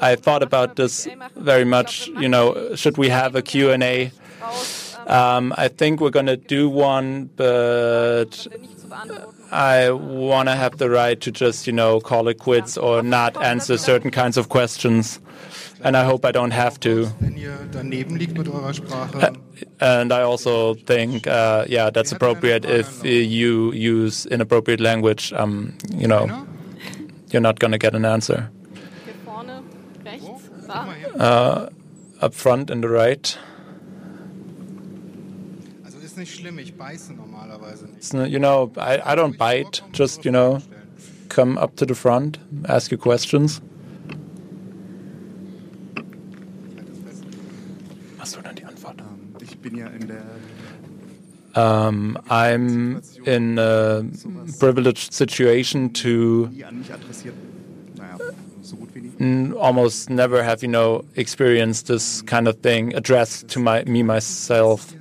I 0.00 0.14
thought 0.14 0.42
about 0.42 0.76
this 0.76 1.08
very 1.36 1.64
much. 1.64 2.08
You 2.08 2.28
know, 2.28 2.74
should 2.74 2.98
we 2.98 3.08
have 3.08 3.34
a 3.34 3.42
Q&A? 3.42 3.76
ähm, 3.78 4.12
Um, 5.08 5.54
I 5.56 5.68
think 5.68 6.00
we're 6.00 6.10
going 6.10 6.26
to 6.26 6.36
do 6.36 6.68
one, 6.68 7.30
but. 7.36 8.46
I 9.50 9.90
want 9.90 10.48
to 10.48 10.54
have 10.54 10.78
the 10.78 10.90
right 10.90 11.20
to 11.20 11.30
just, 11.30 11.66
you 11.66 11.72
know, 11.72 12.00
call 12.00 12.28
it 12.28 12.38
quits 12.38 12.76
or 12.76 13.02
not 13.02 13.42
answer 13.42 13.78
certain 13.78 14.10
kinds 14.10 14.36
of 14.36 14.48
questions. 14.48 15.20
And 15.82 15.96
I 15.96 16.04
hope 16.04 16.24
I 16.24 16.32
don't 16.32 16.50
have 16.50 16.80
to. 16.80 17.06
Wenn 17.20 17.36
ihr 17.36 17.56
daneben 17.70 18.16
liegt 18.16 18.36
mit 18.36 18.48
eurer 18.48 18.74
Sprache, 18.74 19.32
And 19.80 20.12
I 20.12 20.22
also 20.22 20.74
think, 20.74 21.26
uh, 21.26 21.64
yeah, 21.68 21.90
that's 21.90 22.12
appropriate 22.12 22.64
if 22.64 23.04
uh, 23.04 23.08
you 23.08 23.72
use 23.72 24.26
inappropriate 24.26 24.80
language. 24.80 25.32
Um, 25.32 25.74
you 25.94 26.08
know, 26.08 26.46
you're 27.30 27.42
not 27.42 27.58
going 27.60 27.72
to 27.72 27.78
get 27.78 27.94
an 27.94 28.04
answer. 28.04 28.50
Hier 29.04 29.14
vorne, 29.24 29.62
rechts, 30.04 30.50
guck 30.66 30.66
da. 30.66 30.84
mal 30.84 30.94
her. 31.18 31.70
Up 32.20 32.34
front 32.34 32.70
in 32.70 32.80
the 32.80 32.88
right. 32.88 33.38
Nicht 36.18 36.34
schlimm, 36.34 36.58
ich 36.58 36.74
beiße 36.74 37.12
normalerweise 37.14 37.86
nicht. 37.86 38.12
You 38.12 38.40
know, 38.40 38.72
I, 38.76 38.96
I 38.96 39.14
don't 39.16 39.38
bite. 39.38 39.82
Just, 39.92 40.24
you 40.24 40.32
know, 40.32 40.58
come 41.28 41.56
up 41.56 41.76
to 41.76 41.86
the 41.86 41.94
front, 41.94 42.40
ask 42.66 42.90
your 42.90 42.98
questions. 43.00 43.60
Was 48.18 48.32
soll 48.32 48.42
denn 48.42 48.56
die 48.56 48.64
Antwort? 48.64 48.96
Ich 49.40 49.56
bin 49.58 49.76
ja 49.76 49.86
in 49.88 50.08
der 50.08 50.22
Um, 51.54 52.16
I'm 52.28 53.00
in 53.26 53.58
a 53.58 54.02
privileged 54.60 55.12
situation 55.12 55.92
to 55.94 56.48
nie 56.52 56.62
an 56.64 56.78
mich 56.78 56.92
adressiert. 56.92 57.34
Naja, 57.96 58.16
so 58.62 58.76
gut 58.76 58.90
wie 58.94 59.00
nie. 59.00 59.12
n- 59.18 59.54
almost 59.56 60.10
never 60.10 60.44
have, 60.44 60.62
you 60.62 60.68
know, 60.68 61.02
experienced 61.16 61.86
this 61.86 62.22
kind 62.26 62.46
of 62.46 62.56
thing 62.62 62.94
addressed 62.94 63.48
to 63.48 63.58
my 63.60 63.82
me 63.86 64.02
myself. 64.04 64.94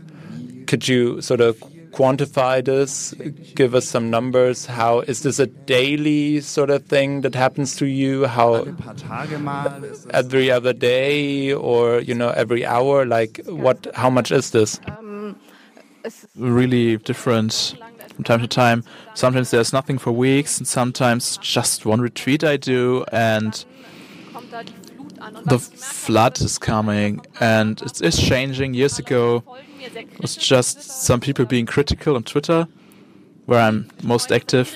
Could 0.67 0.88
you 0.88 1.21
sort 1.21 1.41
of 1.41 1.58
quantify 1.91 2.63
this? 2.63 3.13
Give 3.56 3.73
us 3.73 3.86
some 3.86 4.10
numbers. 4.10 4.65
How 4.65 4.99
is 4.99 5.23
this 5.23 5.39
a 5.39 5.47
daily 5.47 6.41
sort 6.41 6.69
of 6.69 6.86
thing 6.86 7.21
that 7.21 7.36
happens 7.36 7.75
to 7.77 7.86
you? 7.86 8.27
How 8.27 8.65
Ein 8.65 8.75
paar 8.75 8.95
Tage 8.95 9.39
mal. 9.39 9.84
Ist 9.84 10.06
das 10.06 10.13
every 10.13 10.51
other 10.51 10.73
day 10.73 11.53
or 11.53 11.99
you 12.01 12.13
know 12.13 12.30
every 12.30 12.65
hour? 12.65 13.06
Like 13.06 13.41
what? 13.45 13.88
How 13.95 14.10
much 14.10 14.32
is 14.32 14.51
this? 14.51 14.80
Um, 14.88 15.36
really 16.36 16.97
different 16.97 17.75
from 18.15 18.23
time 18.23 18.41
to 18.41 18.47
time. 18.47 18.84
Sometimes 19.13 19.51
there's 19.51 19.73
nothing 19.73 19.97
for 19.97 20.12
weeks, 20.12 20.58
and 20.58 20.67
sometimes 20.67 21.38
just 21.38 21.86
one 21.86 22.01
retweet 22.01 22.43
I 22.43 22.58
do, 22.58 23.06
and 23.12 23.65
kommt 24.34 24.51
da 24.51 24.63
die 24.63 24.73
Flut 24.73 25.19
an. 25.19 25.36
Und 25.36 25.49
the 25.49 25.56
was 25.56 25.67
ich 25.67 25.73
gemerkt 25.73 25.93
flood 25.93 26.41
is 26.41 26.60
coming, 26.60 27.21
and 27.39 27.82
it 27.82 28.01
is 28.01 28.17
changing. 28.17 28.73
Years 28.73 28.99
ago, 28.99 29.43
folgen 29.77 29.81
mir 29.81 29.89
sehr 29.89 30.01
it 30.01 30.21
was 30.21 30.35
just 30.35 30.81
some 30.81 31.19
people 31.19 31.45
being 31.45 31.65
critical 31.65 32.15
on 32.15 32.23
Twitter, 32.23 32.67
where 33.45 33.59
I'm 33.59 33.87
most 34.03 34.31
active. 34.31 34.75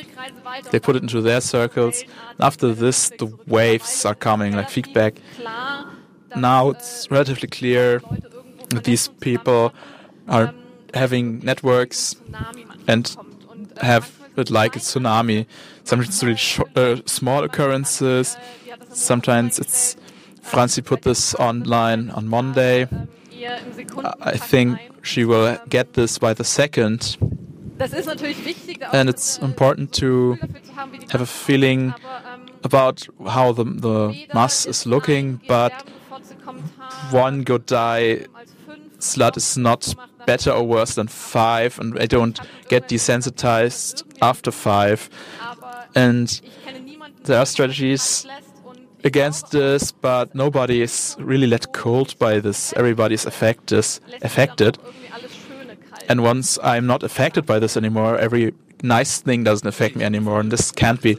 They 0.71 0.79
put 0.79 0.95
it 0.95 1.01
into 1.01 1.21
their 1.21 1.41
circles. 1.41 2.03
After 2.39 2.73
this, 2.73 3.09
the 3.17 3.27
waves 3.47 4.05
are 4.05 4.15
coming, 4.15 4.53
like 4.53 4.69
feedback. 4.69 5.15
Now 6.35 6.69
it's 6.71 7.09
relatively 7.11 7.47
clear 7.47 8.01
that 8.69 8.83
these 8.83 9.09
people 9.19 9.73
are 10.27 10.53
having 10.93 11.39
networks 11.39 12.15
and 12.87 13.15
have 13.81 14.11
it 14.37 14.49
like 14.49 14.75
a 14.75 14.79
tsunami. 14.79 15.45
Sometimes 15.83 16.09
it's 16.09 16.23
really 16.23 16.65
uh, 16.75 17.01
small 17.05 17.43
occurrences. 17.43 18.37
Sometimes 18.93 19.59
it's. 19.59 19.95
Franzi 20.41 20.81
put 20.81 21.03
this 21.03 21.35
online 21.35 22.09
on 22.09 22.27
Monday. 22.27 22.87
I 23.45 24.37
think 24.37 24.77
she 25.01 25.25
will 25.25 25.57
get 25.69 25.93
this 25.93 26.19
by 26.19 26.33
the 26.35 26.43
second. 26.43 27.17
Das 27.77 27.93
ist 27.93 28.05
natürlich 28.05 28.45
wichtig, 28.45 28.79
da 28.79 28.89
auch 28.89 28.93
And 28.93 29.09
it's 29.09 29.39
important 29.39 29.91
to 29.99 30.37
Gefühl 30.39 30.47
dafür 30.47 30.63
zu 30.63 30.75
haben, 30.75 30.91
wie 30.91 30.99
die 30.99 31.07
have 31.07 31.23
a 31.23 31.25
feeling 31.25 31.87
ähm, 31.87 32.45
about 32.63 33.07
how 33.25 33.55
the, 33.55 33.63
the 33.63 34.27
mass 34.33 34.65
is 34.65 34.85
looking, 34.85 35.39
but 35.47 35.71
one 37.11 37.43
good 37.43 37.65
die 37.65 38.27
slut 38.99 39.35
is 39.35 39.57
not 39.57 39.95
better 40.25 40.51
or 40.53 40.63
worse 40.63 40.93
than 40.93 41.07
five, 41.07 41.79
and 41.79 41.97
I 41.99 42.05
don't 42.05 42.39
get 42.69 42.87
desensitized 42.87 44.03
after 44.21 44.51
five. 44.51 45.09
And 45.95 46.29
ich 46.29 46.41
kenne 46.65 46.79
niemanden, 46.81 47.23
there 47.23 47.37
are 47.39 47.45
strategies 47.45 48.25
ablässt 48.25 48.47
und 48.47 48.47
ich 48.47 48.50
against 49.03 49.51
this, 49.51 49.91
but 49.91 50.33
nobody 50.35 50.81
is 50.81 51.15
really 51.19 51.47
let 51.47 51.73
cold 51.73 52.17
by 52.19 52.39
this. 52.39 52.73
Everybody 52.73 53.15
is 53.15 53.25
affected. 53.25 53.99
affected. 54.21 54.77
dann 54.77 54.83
auch 54.83 54.87
irgendwie 54.87 55.11
alles 55.13 55.31
Schöne 55.31 55.75
kalt. 55.75 56.09
And 56.09 56.21
once 56.21 56.59
I'm 56.63 56.85
not 56.85 57.03
affected 57.03 57.45
by 57.45 57.59
this 57.59 57.77
anymore, 57.77 58.17
every 58.19 58.53
nice 58.83 59.21
thing 59.21 59.43
doesn't 59.43 59.67
affect 59.67 59.95
me 59.95 60.03
anymore, 60.03 60.39
and 60.39 60.51
this 60.51 60.71
can't 60.71 61.01
be. 61.01 61.17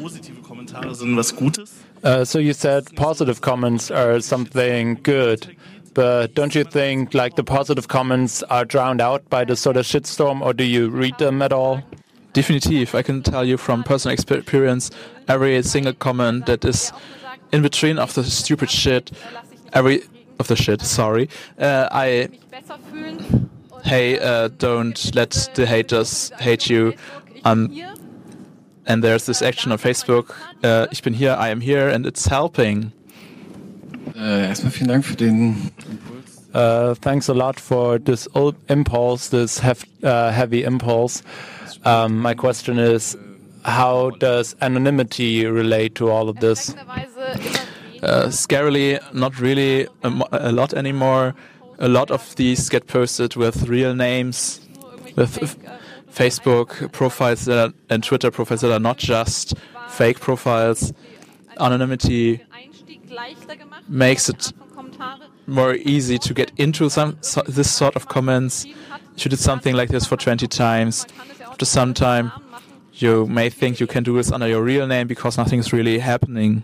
Positive 0.00 0.42
Kommentare 0.42 0.94
sind 0.94 1.16
was 1.16 1.32
Gutes. 1.32 1.84
Uh, 2.02 2.24
so 2.24 2.38
you 2.38 2.52
said 2.52 2.94
positive 2.96 3.40
comments 3.40 3.90
are 3.90 4.20
something 4.20 4.98
good, 5.02 5.56
but 5.94 6.34
don't 6.34 6.54
you 6.54 6.64
think 6.64 7.14
like 7.14 7.36
the 7.36 7.44
positive 7.44 7.88
comments 7.88 8.42
are 8.44 8.66
drowned 8.66 9.00
out 9.00 9.28
by 9.30 9.44
the 9.44 9.56
sort 9.56 9.78
of 9.78 9.86
shitstorm, 9.86 10.42
or 10.42 10.52
do 10.52 10.64
you 10.64 10.90
read 10.90 11.16
them 11.18 11.40
at 11.40 11.52
all? 11.52 11.82
Definitive, 12.34 12.94
I 12.94 13.02
can 13.02 13.22
tell 13.22 13.44
you 13.44 13.56
from 13.56 13.84
personal 13.84 14.12
experience, 14.12 14.90
every 15.28 15.62
single 15.62 15.92
comment 15.94 16.46
that 16.46 16.64
is 16.64 16.92
in 17.52 17.62
between 17.62 17.98
of 17.98 18.14
the 18.14 18.24
stupid 18.24 18.70
shit, 18.70 19.10
every 19.72 20.02
of 20.38 20.48
the 20.48 20.56
shit, 20.56 20.82
sorry, 20.82 21.28
uh, 21.58 21.88
I 21.90 22.28
mich 22.30 22.40
besser 22.50 22.78
fühlen. 22.90 23.48
Und, 23.70 23.84
hey, 23.86 24.18
uh, 24.18 24.48
don't 24.58 25.14
let 25.14 25.50
the 25.54 25.66
haters 25.66 26.32
hate 26.38 26.68
you. 26.68 26.94
Um, 27.44 27.70
and 28.86 29.02
there's 29.02 29.26
this 29.26 29.42
action 29.42 29.72
on 29.72 29.78
Facebook. 29.78 30.34
Uh, 30.62 30.86
ich 30.90 31.02
bin 31.02 31.14
here, 31.14 31.36
I 31.38 31.48
am 31.50 31.60
here, 31.60 31.88
and 31.88 32.06
it's 32.06 32.26
helping. 32.26 32.92
Erstmal 34.14 34.70
vielen 34.72 34.88
Dank 34.88 35.04
für 35.04 35.16
den 35.16 35.70
Uh, 36.54 36.94
thanks 37.00 37.28
a 37.28 37.34
lot 37.34 37.58
for 37.58 37.98
this 37.98 38.28
ul- 38.36 38.54
impulse, 38.68 39.28
this 39.28 39.58
hef- 39.58 39.84
uh, 40.04 40.30
heavy 40.30 40.62
impulse. 40.62 41.20
Um, 41.84 42.20
my 42.20 42.32
question 42.32 42.78
is, 42.78 43.16
how 43.64 44.10
does 44.10 44.54
anonymity 44.60 45.46
relate 45.46 45.94
to 45.96 46.10
all 46.10 46.28
of 46.28 46.36
this? 46.40 46.70
erschreckenderweise 46.70 47.16
immer 47.16 47.34
weniger. 47.34 47.60
Uh, 48.02 48.26
scarily, 48.30 48.98
not 49.14 49.40
really 49.40 49.88
a, 50.02 50.12
a 50.32 50.52
lot 50.52 50.74
anymore. 50.74 51.34
A 51.78 51.88
lot 51.88 52.10
of 52.10 52.36
these 52.36 52.68
get 52.68 52.86
posted 52.86 53.34
with 53.34 53.66
real 53.68 53.94
names, 53.94 54.60
with 55.16 55.42
f- 55.42 55.56
Facebook 56.14 56.92
profiles 56.92 57.46
that 57.46 57.58
are, 57.58 57.72
and 57.88 58.04
Twitter 58.04 58.30
profiles 58.30 58.60
that 58.60 58.70
are 58.70 58.78
not 58.80 58.98
just 58.98 59.54
fake 59.88 60.20
profiles. 60.20 60.92
Anonymity 61.58 62.40
Einstieg 62.52 63.08
leichter 63.10 63.56
gemacht. 63.56 63.88
makes 63.88 64.28
it 64.28 64.52
Art 64.60 64.70
von 64.74 64.90
Kommentare. 64.90 65.28
more 65.46 65.74
easy 65.76 66.18
to 66.18 66.34
get 66.34 66.52
into 66.58 66.90
some 66.90 67.16
so, 67.22 67.42
this 67.48 67.70
sort 67.70 67.96
of 67.96 68.08
comments. 68.08 68.66
If 69.16 69.24
you 69.24 69.28
did 69.30 69.38
something 69.38 69.74
like 69.74 69.88
this 69.90 70.04
for 70.06 70.16
20 70.16 70.46
times, 70.48 71.06
after 71.46 71.64
some 71.64 71.94
time, 71.94 72.32
you 73.00 73.26
may 73.26 73.50
think 73.50 73.80
you 73.80 73.86
can 73.86 74.04
do 74.04 74.16
this 74.16 74.30
under 74.30 74.48
your 74.48 74.62
real 74.62 74.86
name 74.86 75.06
because 75.06 75.36
nothing's 75.36 75.72
really 75.72 75.98
happening. 75.98 76.62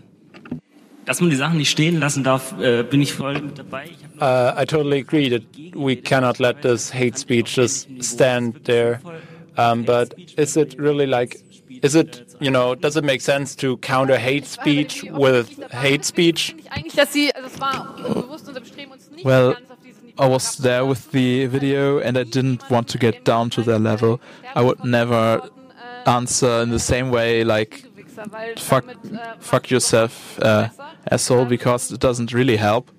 Dass 1.05 1.19
man 1.19 1.29
die 1.31 1.35
Sachen 1.35 1.57
nicht 1.57 1.71
stehen 1.71 1.99
lassen 1.99 2.23
darf, 2.23 2.53
äh, 2.59 2.83
bin 2.83 3.01
ich 3.01 3.13
voll 3.13 3.41
mit 3.41 3.57
dabei. 3.57 3.85
Ich 3.85 4.03
hab 4.03 4.15
nur 4.15 4.21
Uh, 4.21 4.53
I 4.55 4.65
totally 4.65 4.99
agree 4.99 5.29
that 5.29 5.41
we 5.75 5.95
cannot 5.95 6.39
let 6.39 6.61
this 6.61 6.93
hate 6.93 7.17
speech 7.17 7.55
just 7.57 7.87
stand 8.01 8.63
there. 8.65 8.99
Um, 9.57 9.83
but 9.83 10.13
is 10.37 10.55
it 10.55 10.75
really 10.79 11.07
like, 11.07 11.37
is 11.81 11.95
it, 11.95 12.35
you 12.39 12.51
know, 12.51 12.75
does 12.75 12.95
it 12.95 13.03
make 13.03 13.19
sense 13.21 13.55
to 13.57 13.77
counter 13.77 14.17
hate 14.17 14.45
speech 14.45 15.03
with 15.11 15.49
hate 15.71 16.05
speech? 16.05 16.49
Finde 16.51 16.63
ich 16.63 16.71
eigentlich, 16.71 16.93
dass 16.93 17.11
sie, 17.11 17.33
also 17.33 17.47
es 17.47 17.59
war 17.59 17.95
bewusst 17.97 18.47
unser 18.47 18.61
Bestreben, 18.61 18.91
uns 18.91 19.09
nicht 19.09 19.25
Well, 19.25 19.53
ganz 19.53 19.71
auf 19.71 19.77
dieses 19.83 20.03
Niveau 20.03 20.23
I 20.23 20.29
was 20.29 20.57
there 20.57 20.87
with 20.87 21.11
the 21.11 21.47
video 21.47 21.97
and 21.99 22.15
I 22.15 22.23
didn't 22.23 22.69
want 22.69 22.87
to 22.89 22.99
get 22.99 23.27
down 23.27 23.49
to 23.49 23.63
their 23.63 23.79
level. 23.79 24.19
I 24.55 24.61
would 24.61 24.85
never 24.85 25.49
answer 26.05 26.61
in 26.63 26.71
the 26.71 26.79
same 26.79 27.11
way 27.11 27.43
like 27.43 27.83
fuck, 28.57 28.85
fuck 29.39 29.69
yourself, 29.69 30.39
uh, 30.41 30.69
asshole, 31.09 31.45
because 31.45 31.91
it 31.91 31.99
doesn't 31.99 32.33
really 32.33 32.57
help. 32.57 32.91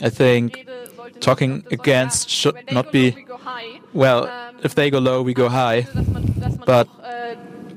I 0.00 0.10
think 0.10 0.56
Rede 0.56 0.66
sollte 0.96 1.14
nicht 1.14 1.20
talking 1.24 1.64
against 1.70 2.30
should 2.30 2.54
not 2.72 2.90
be- 2.90 3.10
low, 3.10 3.16
we 3.16 3.24
go 3.24 3.34
high. 3.36 3.80
Well, 3.92 4.28
if 4.64 4.74
they 4.74 4.90
go 4.90 4.98
low, 4.98 5.22
we 5.24 5.34
go 5.34 5.48
high. 5.50 5.82
dass 5.82 6.06
man, 6.06 6.34
dass 6.40 6.56
man 6.56 6.66
but- 6.66 6.88
auch, 6.88 7.02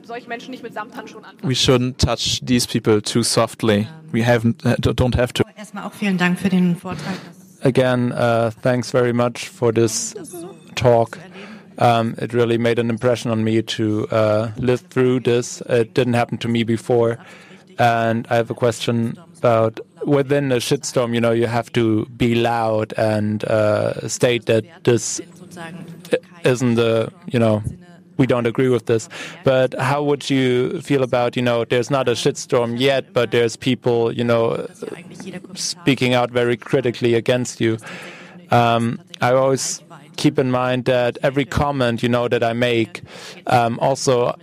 solche 0.07 0.27
Menschen 0.27 0.51
nicht 0.51 0.63
mit 0.63 0.73
Samthandschuhen 0.73 1.25
anfasst. 1.25 1.43
We 1.47 1.55
shouldn't 1.55 1.97
touch 1.97 2.39
these 2.45 2.67
people 2.67 3.01
too 3.01 3.23
softly. 3.23 3.87
We 4.11 4.23
haven't, 4.25 4.63
uh, 4.65 4.75
don't 4.79 5.15
have 5.15 5.33
to. 5.33 5.43
Erstmal 5.57 5.83
auch 5.85 5.93
vielen 5.93 6.17
Dank 6.17 6.39
für 6.39 6.49
den 6.49 6.75
Vortrag. 6.75 7.15
Das 7.27 7.65
Again, 7.65 8.11
uh, 8.11 8.51
thanks 8.61 8.91
very 8.91 9.11
much 9.13 9.49
for 9.49 9.73
this 9.73 10.13
talk. 10.75 11.17
Um, 11.77 12.15
it 12.17 12.33
really 12.33 12.57
made 12.57 12.79
an 12.79 12.89
impression 12.89 13.31
on 13.31 13.43
me 13.43 13.61
to 13.61 14.07
uh, 14.07 14.51
live 14.57 14.81
through 14.81 15.21
this. 15.21 15.61
It 15.61 15.93
didn't 15.93 16.13
happen 16.13 16.37
to 16.39 16.47
me 16.47 16.63
before. 16.63 17.17
And 17.77 18.25
I 18.29 18.35
have 18.35 18.49
a 18.49 18.53
question 18.53 19.17
about 19.37 19.79
within 20.05 20.51
a 20.51 20.57
shitstorm, 20.57 21.13
you 21.13 21.21
know, 21.21 21.31
you 21.31 21.47
have 21.47 21.71
to 21.73 22.05
be 22.05 22.35
loud 22.35 22.93
and 22.97 23.43
uh, 23.45 24.07
state 24.07 24.45
that 24.45 24.63
this 24.83 25.19
isn't 26.43 26.75
the, 26.75 27.11
you 27.25 27.39
know, 27.39 27.61
we 28.17 28.25
don't 28.25 28.45
agree 28.45 28.69
with 28.69 28.85
this. 28.85 29.09
But 29.43 29.77
how 29.77 30.03
would 30.03 30.29
you 30.29 30.81
feel 30.81 31.03
about, 31.03 31.35
you 31.35 31.41
know, 31.41 31.65
there's 31.65 31.91
not 31.91 32.07
a 32.07 32.13
shitstorm 32.13 32.79
yet, 32.79 33.13
but 33.13 33.31
there's 33.31 33.57
people, 33.57 34.11
you 34.11 34.23
know, 34.23 34.67
speaking 35.55 36.13
out 36.13 36.31
very 36.31 36.55
critically 36.55 37.13
against 37.13 37.59
you. 37.59 37.77
Um, 38.51 39.01
I 39.21 39.33
always 39.33 39.81
keep 40.17 40.39
in 40.39 40.51
mind 40.51 40.85
that 40.85 41.17
every 41.23 41.45
comment, 41.45 42.03
you 42.03 42.09
know, 42.09 42.27
that 42.27 42.43
I 42.43 42.53
make 42.53 43.01
um, 43.47 43.79
also 43.79 44.35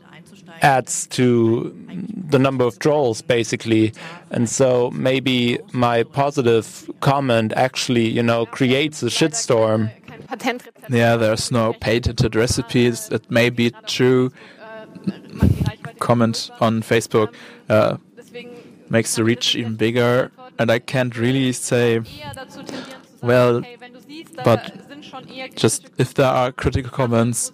adds 0.62 1.06
to 1.08 1.74
the 2.28 2.38
number 2.38 2.64
of 2.64 2.78
trolls, 2.78 3.20
basically. 3.20 3.92
And 4.30 4.48
so 4.48 4.90
maybe 4.92 5.58
my 5.72 6.04
positive 6.04 6.90
comment 7.00 7.52
actually, 7.54 8.08
you 8.08 8.22
know, 8.22 8.46
creates 8.46 9.02
a 9.02 9.06
shitstorm. 9.06 9.90
Yeah, 10.88 11.16
there's 11.16 11.50
no 11.50 11.72
patented 11.74 12.34
recipes. 12.36 13.08
It 13.10 13.30
may 13.30 13.50
be 13.50 13.72
true. 13.86 14.30
Comment 15.98 16.50
on 16.60 16.82
Facebook 16.82 17.34
uh, 17.68 17.96
makes 18.88 19.14
the 19.16 19.24
reach 19.24 19.56
even 19.56 19.76
bigger, 19.76 20.30
and 20.58 20.70
I 20.70 20.78
can't 20.78 21.16
really 21.16 21.52
say. 21.52 22.00
Well, 23.20 23.62
but 24.44 24.91
Just 25.54 25.90
if 25.98 26.14
there 26.14 26.26
are 26.26 26.52
critical 26.52 26.90
comments, 26.90 27.52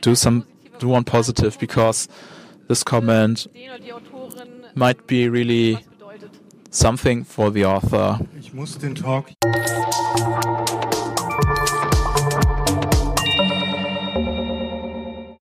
do 0.00 0.14
some 0.14 0.46
do 0.78 0.88
one 0.88 1.04
positive 1.04 1.58
because 1.58 2.08
this 2.68 2.82
comment 2.82 3.46
might 4.74 5.06
be 5.06 5.28
really 5.28 5.84
something 6.70 7.24
for 7.24 7.50
the 7.50 7.64
author. 7.64 8.18